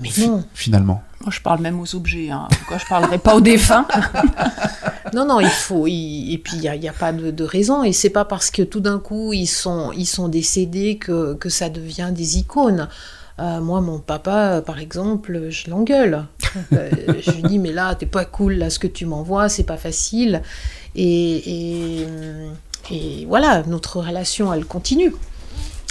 Mais 0.00 0.10
non. 0.18 0.44
Finalement. 0.54 1.02
Moi, 1.20 1.30
je 1.30 1.40
parle 1.40 1.60
même 1.60 1.80
aux 1.80 1.94
objets. 1.94 2.30
Hein. 2.30 2.48
Pourquoi 2.50 2.78
je 2.78 2.86
parlerai 2.86 3.18
pas 3.18 3.34
aux 3.34 3.40
défunts 3.40 3.86
Non, 5.14 5.24
non, 5.24 5.40
il 5.40 5.48
faut. 5.48 5.86
et 5.86 6.40
puis, 6.42 6.56
il 6.56 6.80
n'y 6.80 6.88
a, 6.88 6.92
pas 6.92 7.12
de, 7.12 7.44
raison. 7.44 7.82
Et 7.84 7.92
c'est 7.92 8.10
pas 8.10 8.24
parce 8.24 8.50
que 8.50 8.62
tout 8.62 8.80
d'un 8.80 8.98
coup, 8.98 9.32
ils 9.32 9.46
sont, 9.46 9.92
ils 9.92 10.06
sont 10.06 10.28
décédés 10.28 10.98
que, 10.98 11.34
que 11.34 11.48
ça 11.48 11.68
devient 11.68 12.10
des 12.12 12.38
icônes. 12.38 12.88
Euh, 13.38 13.60
moi, 13.60 13.80
mon 13.80 13.98
papa, 13.98 14.62
par 14.64 14.78
exemple, 14.78 15.48
je 15.50 15.70
l'engueule. 15.70 16.24
Euh, 16.72 16.90
je 17.20 17.30
lui 17.32 17.42
dis, 17.42 17.58
mais 17.58 17.72
là, 17.72 17.94
t'es 17.94 18.06
pas 18.06 18.24
cool, 18.24 18.54
là, 18.54 18.70
ce 18.70 18.78
que 18.78 18.86
tu 18.86 19.06
m'envoies, 19.06 19.48
c'est 19.48 19.64
pas 19.64 19.76
facile. 19.76 20.42
Et, 20.94 22.00
et, 22.00 22.06
et 22.90 23.26
voilà, 23.26 23.62
notre 23.66 24.00
relation, 24.00 24.52
elle 24.52 24.64
continue. 24.64 25.12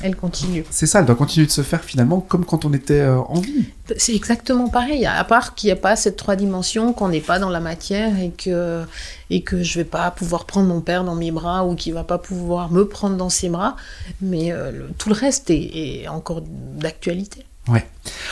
Elle 0.01 0.15
continue. 0.15 0.65
C'est 0.69 0.87
ça, 0.87 0.99
elle 0.99 1.05
doit 1.05 1.15
continuer 1.15 1.45
de 1.45 1.51
se 1.51 1.61
faire 1.61 1.81
finalement 1.83 2.19
comme 2.19 2.43
quand 2.45 2.65
on 2.65 2.73
était 2.73 2.99
euh, 2.99 3.19
en 3.19 3.39
vie. 3.39 3.65
C'est 3.97 4.15
exactement 4.15 4.67
pareil, 4.67 5.05
à 5.05 5.23
part 5.23 5.55
qu'il 5.55 5.67
n'y 5.67 5.71
a 5.71 5.75
pas 5.77 5.95
cette 5.95 6.17
trois 6.17 6.35
dimensions, 6.35 6.93
qu'on 6.93 7.09
n'est 7.09 7.21
pas 7.21 7.39
dans 7.39 7.49
la 7.49 7.59
matière 7.59 8.19
et 8.19 8.31
que, 8.31 8.83
et 9.29 9.43
que 9.43 9.63
je 9.63 9.79
vais 9.79 9.85
pas 9.85 10.11
pouvoir 10.11 10.45
prendre 10.45 10.67
mon 10.67 10.81
père 10.81 11.03
dans 11.03 11.15
mes 11.15 11.31
bras 11.31 11.65
ou 11.65 11.75
qu'il 11.75 11.93
va 11.93 12.03
pas 12.03 12.17
pouvoir 12.17 12.71
me 12.71 12.85
prendre 12.87 13.15
dans 13.17 13.29
ses 13.29 13.49
bras, 13.49 13.75
mais 14.21 14.51
euh, 14.51 14.71
le- 14.71 14.89
tout 14.97 15.09
le 15.09 15.15
reste 15.15 15.49
est, 15.49 16.01
est 16.03 16.07
encore 16.07 16.41
d'actualité. 16.77 17.45
Ouais. 17.69 17.87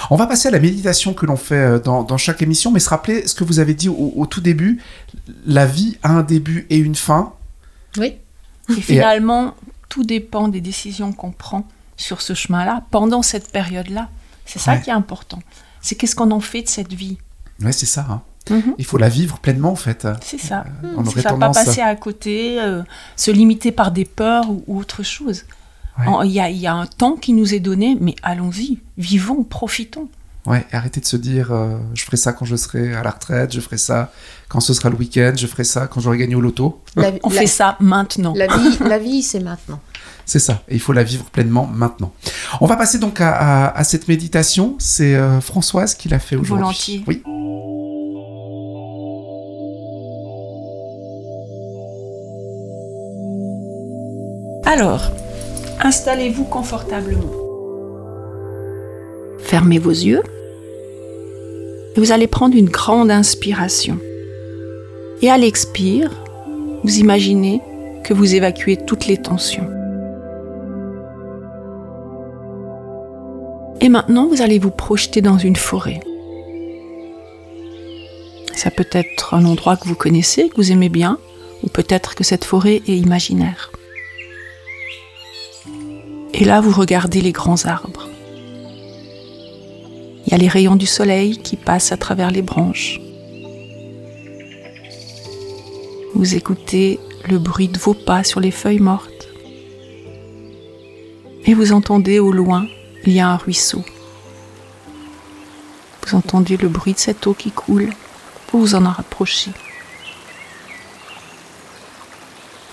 On 0.10 0.18
va 0.18 0.28
passer 0.28 0.50
à 0.50 0.52
la 0.52 0.60
méditation 0.60 1.14
que 1.14 1.26
l'on 1.26 1.38
fait 1.38 1.56
euh, 1.56 1.80
dans, 1.80 2.04
dans 2.04 2.18
chaque 2.18 2.42
émission, 2.42 2.70
mais 2.72 2.82
se 2.82 2.90
rappeler 2.90 3.28
ce 3.28 3.34
que 3.36 3.46
vous 3.46 3.60
avez 3.60 3.74
dit 3.74 3.88
au, 3.88 4.12
au 4.18 4.26
tout 4.26 4.42
début. 4.42 4.82
La 5.46 5.66
vie 5.66 5.98
a 6.04 6.12
un 6.12 6.24
début 6.24 6.66
et 6.70 6.78
une 6.78 6.96
fin. 6.96 7.32
Oui, 7.98 8.16
Et 8.70 8.82
finalement, 8.82 9.54
tout 9.92 10.04
dépend 10.06 10.48
des 10.48 10.62
décisions 10.62 11.12
qu'on 11.12 11.32
prend 11.32 11.66
sur 11.98 12.22
ce 12.22 12.34
chemin-là, 12.34 12.84
pendant 12.92 13.22
cette 13.22 13.52
période-là. 13.52 14.08
C'est 14.46 14.58
ça 14.60 14.72
Ouais. 14.72 14.82
qui 14.82 14.90
est 14.90 14.94
important. 14.94 15.40
C'est 15.82 15.96
qu'est-ce 15.96 16.16
qu'on 16.16 16.32
en 16.32 16.40
fait 16.40 16.62
de 16.64 16.70
cette 16.70 16.94
vie. 16.94 17.18
Ouais, 17.62 17.74
c'est 17.74 17.86
ça. 17.86 18.06
hein. 18.10 18.22
Mhm. 18.50 18.74
Il 18.78 18.86
faut 18.86 18.98
la 18.98 19.10
vivre 19.10 19.38
pleinement 19.40 19.72
en 19.72 19.76
fait. 19.76 20.08
C'est 20.24 20.40
ça. 20.40 20.64
On 20.96 21.04
C'est 21.04 21.10
aurait 21.12 21.22
ça, 21.22 21.30
pas 21.30 21.36
tendance. 21.40 21.64
passer 21.66 21.82
à 21.82 21.96
côté, 21.98 22.60
euh, 22.60 22.82
se 23.18 23.30
limiter 23.32 23.72
par 23.74 23.92
des 23.92 24.06
peurs 24.06 24.50
ou, 24.50 24.64
ou 24.68 24.80
autre 24.80 25.04
chose. 25.04 25.44
Ouais. 26.00 26.28
Y, 26.30 26.40
il 26.56 26.58
y 26.58 26.68
a 26.68 26.74
un 26.74 26.88
temps 26.88 27.18
qui 27.18 27.34
nous 27.34 27.54
est 27.54 27.60
donné, 27.60 27.98
mais 28.00 28.16
allons-y, 28.24 28.80
vivons, 28.98 29.44
profitons. 29.44 30.08
Ouais, 30.48 30.66
et 30.72 30.76
arrêtez 30.76 31.00
de 31.00 31.06
se 31.06 31.18
dire 31.18 31.52
euh, 31.52 31.78
je 31.94 32.04
ferai 32.04 32.18
ça 32.18 32.34
quand 32.34 32.46
je 32.46 32.56
serai 32.56 32.96
à 32.96 33.04
la 33.04 33.12
retraite, 33.12 33.54
je 33.54 33.60
ferai 33.60 33.78
ça 33.78 34.12
quand 34.50 34.60
ce 34.60 34.74
sera 34.74 34.90
le 34.90 34.96
week-end, 34.96 35.34
je 35.38 35.46
ferai 35.46 35.64
ça 35.64 35.86
quand 35.88 36.02
j'aurai 36.02 36.18
gagné 36.18 36.34
au 36.34 36.42
loto. 36.42 36.82
la, 36.96 37.12
On 37.24 37.30
la- 37.30 37.42
fait 37.42 37.48
ça 37.48 37.78
maintenant. 37.80 38.34
la 38.36 38.48
vie, 38.48 38.78
la 38.88 38.98
vie 38.98 39.22
c'est 39.22 39.40
maintenant. 39.40 39.80
C'est 40.26 40.40
ça, 40.40 40.62
et 40.70 40.76
il 40.76 40.80
faut 40.80 40.94
la 40.94 41.04
vivre 41.04 41.26
pleinement 41.26 41.66
maintenant. 41.68 42.14
On 42.62 42.66
va 42.68 42.78
passer 42.78 43.00
donc 43.00 43.20
à, 43.20 43.32
à- 43.34 43.78
à 43.78 43.84
cette 43.84 44.08
méditation. 44.08 44.76
C'est 44.80 45.16
euh, 45.16 45.42
Françoise 45.42 45.94
qui 45.96 46.08
l'a 46.10 46.20
fait 46.20 46.36
aujourd'hui. 46.38 46.58
Volontiers. 46.62 47.04
Oui. 47.08 47.22
Alors, 54.66 55.12
installez-vous 55.82 56.46
confortablement. 56.46 57.32
Fermez 59.44 59.80
vos 59.80 59.90
yeux. 59.90 60.24
Et 61.96 62.00
vous 62.00 62.12
allez 62.12 62.28
prendre 62.28 62.56
une 62.56 62.70
grande 62.70 63.12
inspiration. 63.12 64.00
Et 65.22 65.30
à 65.30 65.38
l'expire, 65.38 66.12
vous 66.84 67.00
imaginez 67.00 67.62
que 68.04 68.14
vous 68.14 68.34
évacuez 68.34 68.78
toutes 68.78 69.08
les 69.08 69.18
tensions. 69.18 69.70
Et 73.82 73.90
maintenant, 73.90 74.28
vous 74.28 74.42
allez 74.42 74.60
vous 74.60 74.72
projeter 74.72 75.22
dans 75.22 75.38
une 75.38 75.56
forêt. 75.56 76.00
Ça 78.56 78.70
peut 78.70 78.88
être 78.92 79.34
un 79.34 79.46
endroit 79.46 79.76
que 79.76 79.88
vous 79.88 79.96
connaissez, 79.96 80.50
que 80.50 80.56
vous 80.56 80.72
aimez 80.72 80.90
bien, 80.90 81.18
ou 81.64 81.68
peut-être 81.68 82.14
que 82.16 82.24
cette 82.24 82.46
forêt 82.46 82.82
est 82.88 82.98
imaginaire. 82.98 83.72
Et 86.34 86.46
là, 86.46 86.62
vous 86.62 86.72
regardez 86.72 87.22
les 87.22 87.32
grands 87.32 87.66
arbres. 87.66 88.11
Il 90.26 90.32
y 90.32 90.34
a 90.36 90.38
les 90.38 90.48
rayons 90.48 90.76
du 90.76 90.86
soleil 90.86 91.38
qui 91.38 91.56
passent 91.56 91.92
à 91.92 91.98
travers 91.98 92.32
les 92.32 92.42
branches. 92.42 93.00
Vous 96.14 96.36
écoutez 96.36 97.00
le 97.28 97.40
bruit 97.40 97.68
de 97.68 97.80
vos 97.80 97.94
pas 97.94 98.24
sur 98.24 98.40
les 98.40 98.52
feuilles 98.52 98.80
mortes. 98.80 99.28
Et 101.46 101.54
vous 101.54 101.72
entendez 101.74 102.20
au 102.20 102.32
loin, 102.32 102.68
il 103.06 103.14
y 103.14 103.20
a 103.20 103.28
un 103.28 103.38
ruisseau. 103.38 103.84
Vous 106.06 106.16
entendez 106.16 106.58
le 106.58 106.68
bruit 106.68 106.94
de 106.94 107.00
cette 107.00 107.26
eau 107.26 107.34
qui 107.34 107.52
coule. 107.52 107.90
Vous 108.52 108.60
vous 108.60 108.76
en 108.76 108.88
rapprochez. 108.88 109.52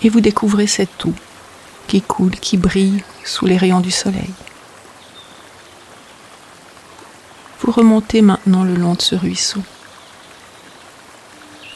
Et 0.03 0.09
vous 0.09 0.21
découvrez 0.21 0.67
cette 0.67 1.05
eau 1.07 1.15
qui 1.87 2.03
coule, 2.03 2.33
qui 2.33 2.57
brille 2.57 3.03
sous 3.25 3.47
les 3.47 3.57
rayons 3.57 3.81
du 3.81 3.91
soleil. 3.91 4.31
Vous 7.69 7.75
remontez 7.75 8.23
maintenant 8.23 8.65
le 8.65 8.75
long 8.75 8.95
de 8.95 9.03
ce 9.03 9.15
ruisseau 9.15 9.61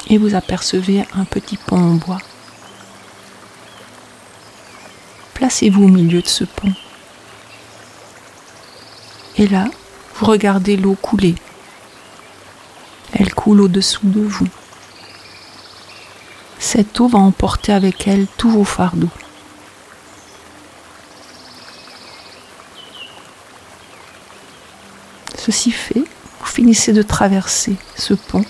et 0.08 0.16
vous 0.16 0.34
apercevez 0.34 1.04
un 1.12 1.26
petit 1.26 1.58
pont 1.58 1.76
en 1.76 1.96
bois. 1.96 2.16
Placez-vous 5.34 5.84
au 5.84 5.88
milieu 5.88 6.22
de 6.22 6.28
ce 6.28 6.44
pont. 6.44 6.72
Et 9.36 9.46
là, 9.46 9.66
vous 10.14 10.24
regardez 10.24 10.78
l'eau 10.78 10.94
couler. 10.94 11.34
Elle 13.12 13.34
coule 13.34 13.60
au-dessous 13.60 14.06
de 14.08 14.22
vous. 14.22 14.48
Cette 16.58 16.98
eau 17.00 17.08
va 17.08 17.18
emporter 17.18 17.74
avec 17.74 18.08
elle 18.08 18.26
tous 18.38 18.48
vos 18.48 18.64
fardeaux. 18.64 19.10
Ceci 25.44 25.72
fait, 25.72 26.04
vous 26.38 26.46
finissez 26.46 26.92
de 26.92 27.02
traverser 27.02 27.74
ce 27.96 28.14
pont. 28.14 28.44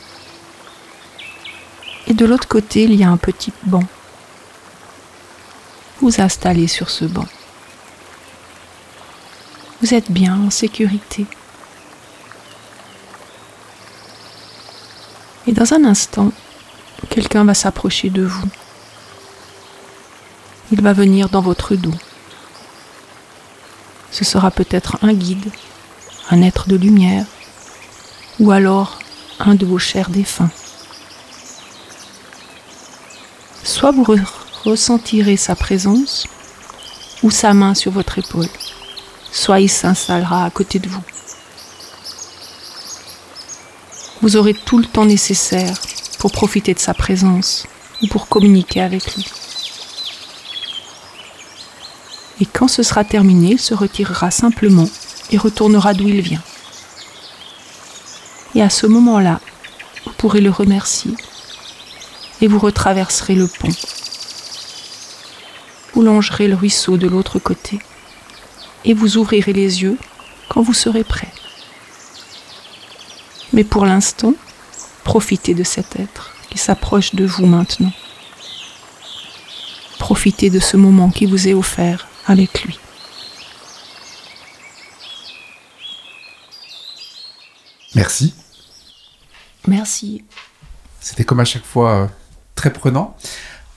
Et 2.07 2.13
de 2.13 2.27
l'autre 2.27 2.47
côté, 2.47 2.83
il 2.83 2.95
y 2.95 3.03
a 3.03 3.09
un 3.09 3.17
petit 3.17 3.51
banc. 3.63 3.85
Vous 6.03 6.21
installez 6.21 6.69
sur 6.69 6.91
ce 6.91 7.07
banc. 7.07 7.25
Vous 9.81 9.95
êtes 9.95 10.11
bien 10.11 10.39
en 10.39 10.51
sécurité. 10.51 11.25
Et 15.47 15.53
dans 15.53 15.73
un 15.73 15.87
instant, 15.87 16.31
quelqu'un 17.09 17.45
va 17.45 17.55
s'approcher 17.55 18.11
de 18.11 18.23
vous. 18.23 18.49
Il 20.73 20.83
va 20.83 20.93
venir 20.93 21.31
dans 21.31 21.41
votre 21.41 21.75
dos. 21.75 21.95
Ce 24.11 24.27
sera 24.27 24.51
peut-être 24.51 24.99
un 25.01 25.15
guide, 25.15 25.51
un 26.31 26.43
être 26.43 26.69
de 26.69 26.77
lumière, 26.77 27.27
ou 28.41 28.51
alors 28.51 28.99
un 29.39 29.55
de 29.55 29.67
vos 29.67 29.79
chers 29.79 30.11
défunts. 30.11 30.51
Soit 33.65 33.93
vous 33.93 34.05
re- 34.05 34.21
ressentirez 34.65 35.37
sa 35.37 35.55
présence, 35.57 36.27
ou 37.23 37.31
sa 37.31 37.55
main 37.55 37.75
sur 37.75 37.93
votre 37.93 38.19
épaule, 38.19 38.49
soit 39.31 39.61
il 39.61 39.69
s'installera 39.69 40.45
à 40.45 40.51
côté 40.51 40.79
de 40.79 40.89
vous. 40.89 41.03
Vous 44.21 44.37
aurez 44.37 44.55
tout 44.55 44.79
le 44.79 44.85
temps 44.85 45.05
nécessaire 45.05 45.75
pour 46.19 46.33
profiter 46.33 46.75
de 46.75 46.79
sa 46.79 46.95
présence 46.95 47.67
ou 48.03 48.07
pour 48.09 48.29
communiquer 48.29 48.81
avec 48.81 49.17
lui. 49.17 49.27
Et 52.41 52.47
quand 52.47 52.69
ce 52.69 52.83
sera 52.83 53.05
terminé, 53.05 53.53
il 53.53 53.61
se 53.61 53.75
retirera 53.75 54.31
simplement 54.31 54.89
et 55.33 55.39
retournera 55.39 55.95
d'où 55.95 56.09
il 56.09 56.21
vient. 56.21 56.43
Et 58.55 58.63
à 58.63 58.71
ce 58.71 58.87
moment-là, 58.87 59.41
vous 60.05 60.13
pourrez 60.13 60.41
le 60.41 60.51
remercier 60.51 61.15
et 62.41 62.47
vous 62.47 62.59
retraverserez 62.59 63.35
le 63.35 63.49
pont. 63.49 63.73
Vous 65.95 66.03
longerez 66.03 66.49
le 66.49 66.55
ruisseau 66.55 66.97
de 66.97 67.09
l'autre 67.09 67.39
côté 67.39 67.81
et 68.85 68.95
vous 68.95 69.17
ouvrirez 69.17 69.53
les 69.53 69.83
yeux 69.83 69.99
quand 70.49 70.63
vous 70.63 70.75
serez 70.75 71.05
prêt. 71.05 71.33
Mais 73.53 73.65
pour 73.65 73.87
l'instant, 73.87 74.35
profitez 75.05 75.55
de 75.55 75.65
cet 75.65 75.99
être 75.99 76.35
qui 76.51 76.59
s'approche 76.59 77.15
de 77.15 77.25
vous 77.25 77.47
maintenant. 77.47 77.93
Profitez 79.99 80.51
de 80.51 80.59
ce 80.59 80.77
moment 80.77 81.11
qui 81.11 81.27
vous 81.27 81.49
est 81.49 81.55
offert 81.55 82.07
avec 82.27 82.65
lui. 82.65 82.79
Merci. 87.95 88.35
Merci. 89.67 90.25
C'était 91.01 91.25
comme 91.25 91.41
à 91.41 91.45
chaque 91.45 91.65
fois 91.65 92.05
euh, 92.05 92.07
très 92.55 92.73
prenant. 92.73 93.17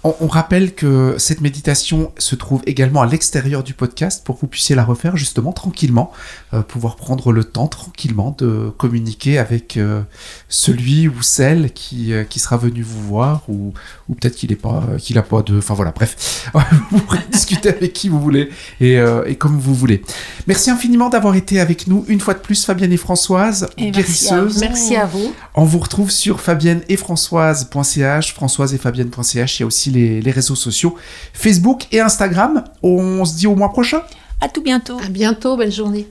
On, 0.06 0.16
on 0.22 0.28
rappelle 0.28 0.76
que 0.76 1.16
cette 1.18 1.42
méditation 1.42 2.12
se 2.20 2.36
trouve 2.36 2.62
également 2.68 3.02
à 3.02 3.08
l'extérieur 3.08 3.64
du 3.64 3.74
podcast 3.74 4.24
pour 4.24 4.36
que 4.36 4.42
vous 4.42 4.48
puissiez 4.48 4.76
la 4.76 4.84
refaire 4.84 5.18
justement 5.18 5.52
tranquillement, 5.52 6.12
euh, 6.54 6.62
pouvoir 6.62 6.96
prendre 6.96 7.32
le 7.32 7.44
temps 7.44 7.66
tranquillement 7.66 8.36
de 8.38 8.72
communiquer 8.78 9.40
avec 9.40 9.78
euh, 9.78 10.04
celui 10.48 11.08
ou 11.08 11.24
celle 11.24 11.72
qui, 11.74 12.14
euh, 12.14 12.24
qui 12.24 12.40
sera 12.40 12.56
venu 12.58 12.84
vous 12.84 13.02
voir 13.02 13.42
ou, 13.48 13.74
ou 14.08 14.14
peut-être 14.14 14.36
qu'il 14.36 14.52
est 14.52 14.56
pas 14.56 14.84
qu'il 15.00 15.18
a 15.18 15.24
pas 15.24 15.42
de 15.42 15.58
enfin 15.58 15.74
voilà 15.74 15.92
bref 15.92 16.52
vous 16.92 17.00
pourrez 17.00 17.20
discuter 17.32 17.70
avec 17.70 17.94
qui 17.94 18.08
vous 18.08 18.22
voulez 18.22 18.50
et, 18.80 18.98
et 19.26 19.36
comme 19.36 19.58
vous 19.58 19.74
voulez. 19.74 20.04
Merci 20.46 20.70
infiniment 20.70 21.10
d'avoir 21.10 21.34
été 21.36 21.60
avec 21.60 21.88
nous 21.88 22.06
une 22.08 22.20
fois 22.20 22.36
de 22.36 22.40
plus 22.40 22.64
Fabienne 22.64 22.94
et 22.94 22.98
Françoise 22.98 23.68
Et 23.78 23.90
guérisseuse. 23.90 24.60
Merci 24.60 24.96
à 24.96 25.06
vous. 25.06 25.34
On 25.56 25.64
vous 25.64 25.80
retrouve 25.80 26.12
sur 26.12 26.42
fabienne 26.42 26.82
et 26.90 26.98
françoise.ch, 26.98 28.34
françoise 28.34 28.74
et 28.74 28.78
fabienne.ch. 28.78 29.60
Il 29.60 29.62
y 29.62 29.64
a 29.64 29.66
aussi 29.66 29.92
les, 29.96 30.22
les 30.22 30.32
réseaux 30.32 30.56
sociaux 30.56 30.96
Facebook 31.34 31.88
et 31.92 32.00
Instagram. 32.00 32.64
On 32.84 33.26
se 33.26 33.36
dit 33.36 33.48
au 33.48 33.56
mois 33.56 33.70
prochain. 33.70 34.02
À 34.42 34.50
tout 34.50 34.62
bientôt. 34.62 34.98
À 35.04 35.10
bientôt. 35.10 35.58
Belle 35.58 35.72
journée. 35.72 36.08